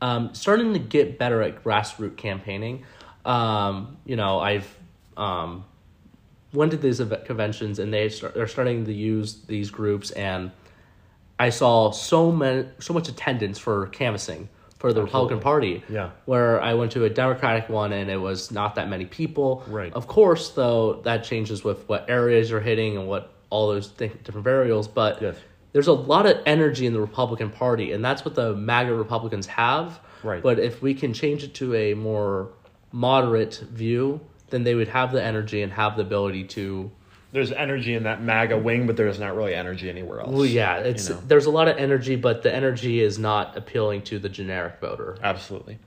um, 0.01 0.33
starting 0.33 0.73
to 0.73 0.79
get 0.79 1.17
better 1.17 1.41
at 1.41 1.63
grassroots 1.63 2.17
campaigning. 2.17 2.86
Um, 3.25 3.97
you 4.05 4.15
know, 4.15 4.39
I've 4.39 4.77
um, 5.15 5.65
went 6.53 6.71
to 6.71 6.77
these 6.77 7.01
conventions, 7.25 7.79
and 7.79 7.93
they 7.93 8.10
start, 8.10 8.33
they're 8.33 8.47
starting 8.47 8.86
to 8.86 8.93
use 8.93 9.41
these 9.45 9.69
groups, 9.69 10.12
and 10.12 10.51
I 11.39 11.50
saw 11.50 11.91
so 11.91 12.32
many, 12.32 12.65
so 12.80 12.93
much 12.93 13.10
attendance 13.10 13.60
for 13.60 13.88
canvassing 13.88 14.50
for 14.80 14.93
the 14.93 15.02
Republican 15.04 15.39
Party. 15.39 15.84
Yeah. 15.89 16.12
Where 16.26 16.62
I 16.62 16.73
went 16.76 16.91
to 16.93 17.06
a 17.06 17.10
Democratic 17.10 17.69
one 17.69 17.93
and 17.93 18.10
it 18.10 18.17
was 18.17 18.52
not 18.52 18.76
that 18.76 18.89
many 18.89 19.06
people. 19.06 19.63
Right. 19.67 19.91
Of 19.93 20.08
course, 20.08 20.50
though, 20.52 21.02
that 21.04 21.23
changes 21.23 21.63
with 21.63 21.88
what 21.89 22.10
areas 22.10 22.50
you're 22.50 22.60
hitting 22.60 22.97
and 22.97 23.08
what 23.08 23.34
all 23.50 23.67
those 23.67 23.88
th- 23.89 24.12
different 24.23 24.43
variables. 24.43 24.88
But 24.88 25.21
Yes. 25.21 25.36
there's 25.73 25.88
a 25.88 25.93
lot 25.93 26.26
of 26.26 26.38
energy 26.45 26.86
in 26.86 26.93
the 26.93 27.02
Republican 27.02 27.50
Party, 27.50 27.91
and 27.91 28.04
that's 28.04 28.23
what 28.26 28.36
the 28.36 28.54
MAGA 28.56 28.93
Republicans 28.93 29.47
have. 29.47 30.00
Right. 30.23 30.41
But 30.43 30.60
if 30.60 30.82
we 30.82 30.93
can 30.93 31.13
change 31.13 31.43
it 31.43 31.54
to 31.56 31.73
a 31.76 31.93
more 31.93 32.50
moderate 32.91 33.63
view, 33.71 34.19
then 34.50 34.63
they 34.63 34.76
would 34.76 34.88
have 34.89 35.12
the 35.12 35.23
energy 35.23 35.62
and 35.62 35.71
have 35.73 35.95
the 35.95 36.02
ability 36.04 36.43
to. 36.45 36.91
There's 37.31 37.51
energy 37.51 37.93
in 37.93 38.03
that 38.03 38.21
MAGA 38.21 38.57
wing, 38.57 38.87
but 38.87 38.95
there's 38.95 39.19
not 39.19 39.35
really 39.35 39.53
energy 39.53 39.89
anywhere 39.89 40.21
else. 40.21 40.31
Well, 40.31 40.45
yeah, 40.45 40.77
it's 40.77 41.09
you 41.09 41.15
know. 41.15 41.21
there's 41.27 41.45
a 41.45 41.51
lot 41.51 41.67
of 41.67 41.77
energy, 41.77 42.15
but 42.15 42.41
the 42.41 42.53
energy 42.53 43.01
is 43.01 43.19
not 43.19 43.57
appealing 43.57 44.03
to 44.03 44.19
the 44.19 44.29
generic 44.29 44.79
voter. 44.79 45.17
Absolutely. 45.21 45.77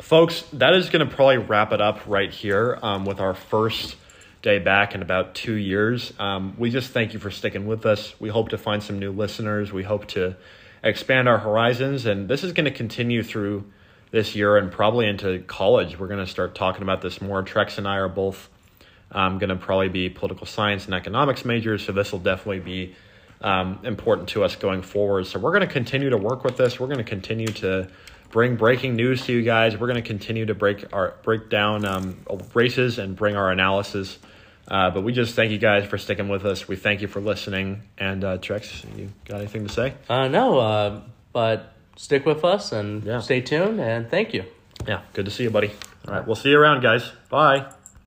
Folks, 0.00 0.42
that 0.52 0.74
is 0.74 0.90
going 0.90 1.08
to 1.08 1.14
probably 1.14 1.38
wrap 1.38 1.72
it 1.72 1.80
up 1.80 2.00
right 2.06 2.30
here 2.30 2.78
um, 2.82 3.04
with 3.04 3.20
our 3.20 3.34
first 3.34 3.96
day 4.42 4.58
back 4.58 4.94
in 4.94 5.02
about 5.02 5.34
two 5.34 5.54
years. 5.54 6.12
Um, 6.18 6.54
we 6.56 6.70
just 6.70 6.90
thank 6.92 7.12
you 7.12 7.18
for 7.18 7.30
sticking 7.30 7.66
with 7.66 7.84
us. 7.84 8.14
We 8.20 8.28
hope 8.28 8.50
to 8.50 8.58
find 8.58 8.82
some 8.82 8.98
new 8.98 9.12
listeners. 9.12 9.72
We 9.72 9.82
hope 9.82 10.06
to 10.08 10.36
expand 10.82 11.28
our 11.28 11.38
horizons. 11.38 12.06
And 12.06 12.28
this 12.28 12.44
is 12.44 12.52
going 12.52 12.66
to 12.66 12.70
continue 12.70 13.22
through 13.22 13.64
this 14.10 14.34
year 14.34 14.56
and 14.56 14.70
probably 14.70 15.06
into 15.06 15.40
college. 15.40 15.98
We're 15.98 16.08
going 16.08 16.24
to 16.24 16.30
start 16.30 16.54
talking 16.54 16.82
about 16.82 17.02
this 17.02 17.20
more. 17.20 17.42
Trex 17.42 17.78
and 17.78 17.86
I 17.86 17.96
are 17.96 18.08
both 18.08 18.48
um, 19.12 19.38
going 19.38 19.50
to 19.50 19.56
probably 19.56 19.88
be 19.88 20.08
political 20.08 20.46
science 20.46 20.84
and 20.86 20.94
economics 20.94 21.44
majors. 21.44 21.84
So 21.84 21.92
this 21.92 22.12
will 22.12 22.18
definitely 22.18 22.60
be 22.60 22.94
um, 23.40 23.80
important 23.84 24.28
to 24.30 24.44
us 24.44 24.56
going 24.56 24.82
forward. 24.82 25.26
So 25.26 25.38
we're 25.38 25.52
going 25.52 25.66
to 25.66 25.72
continue 25.72 26.10
to 26.10 26.16
work 26.18 26.44
with 26.44 26.56
this. 26.56 26.78
We're 26.80 26.86
going 26.88 26.98
to 26.98 27.04
continue 27.04 27.46
to 27.48 27.88
bring 28.30 28.56
breaking 28.56 28.96
news 28.96 29.24
to 29.26 29.32
you 29.32 29.42
guys. 29.42 29.76
We're 29.76 29.86
going 29.86 30.02
to 30.02 30.06
continue 30.08 30.46
to 30.46 30.54
break 30.54 30.92
our 30.92 31.14
break 31.22 31.48
down 31.48 31.84
um, 31.84 32.16
races 32.54 32.98
and 32.98 33.16
bring 33.16 33.36
our 33.36 33.50
analysis. 33.50 34.18
Uh, 34.70 34.90
but 34.90 35.00
we 35.02 35.12
just 35.14 35.34
thank 35.34 35.50
you 35.50 35.56
guys 35.58 35.86
for 35.86 35.96
sticking 35.96 36.28
with 36.28 36.44
us. 36.44 36.68
We 36.68 36.76
thank 36.76 37.00
you 37.00 37.08
for 37.08 37.20
listening. 37.22 37.82
And 37.96 38.22
uh, 38.22 38.36
Trex, 38.36 38.84
you 38.98 39.10
got 39.24 39.38
anything 39.38 39.66
to 39.66 39.72
say? 39.72 39.94
Uh, 40.10 40.28
no, 40.28 40.58
uh, 40.58 41.00
but 41.32 41.72
stick 41.96 42.26
with 42.26 42.44
us 42.44 42.72
and 42.72 43.02
Yeah. 43.02 43.20
stay 43.20 43.40
tuned, 43.40 43.80
and 43.80 44.10
thank 44.10 44.34
you. 44.34 44.44
Yeah, 44.86 45.00
good 45.14 45.24
to 45.24 45.30
see 45.30 45.44
you, 45.44 45.50
buddy. 45.50 45.72
All 46.06 46.14
right, 46.14 46.26
we'll 46.26 46.36
see 46.36 46.50
you 46.50 46.58
around, 46.58 46.82
guys. 46.82 47.10
Bye. 47.30 47.77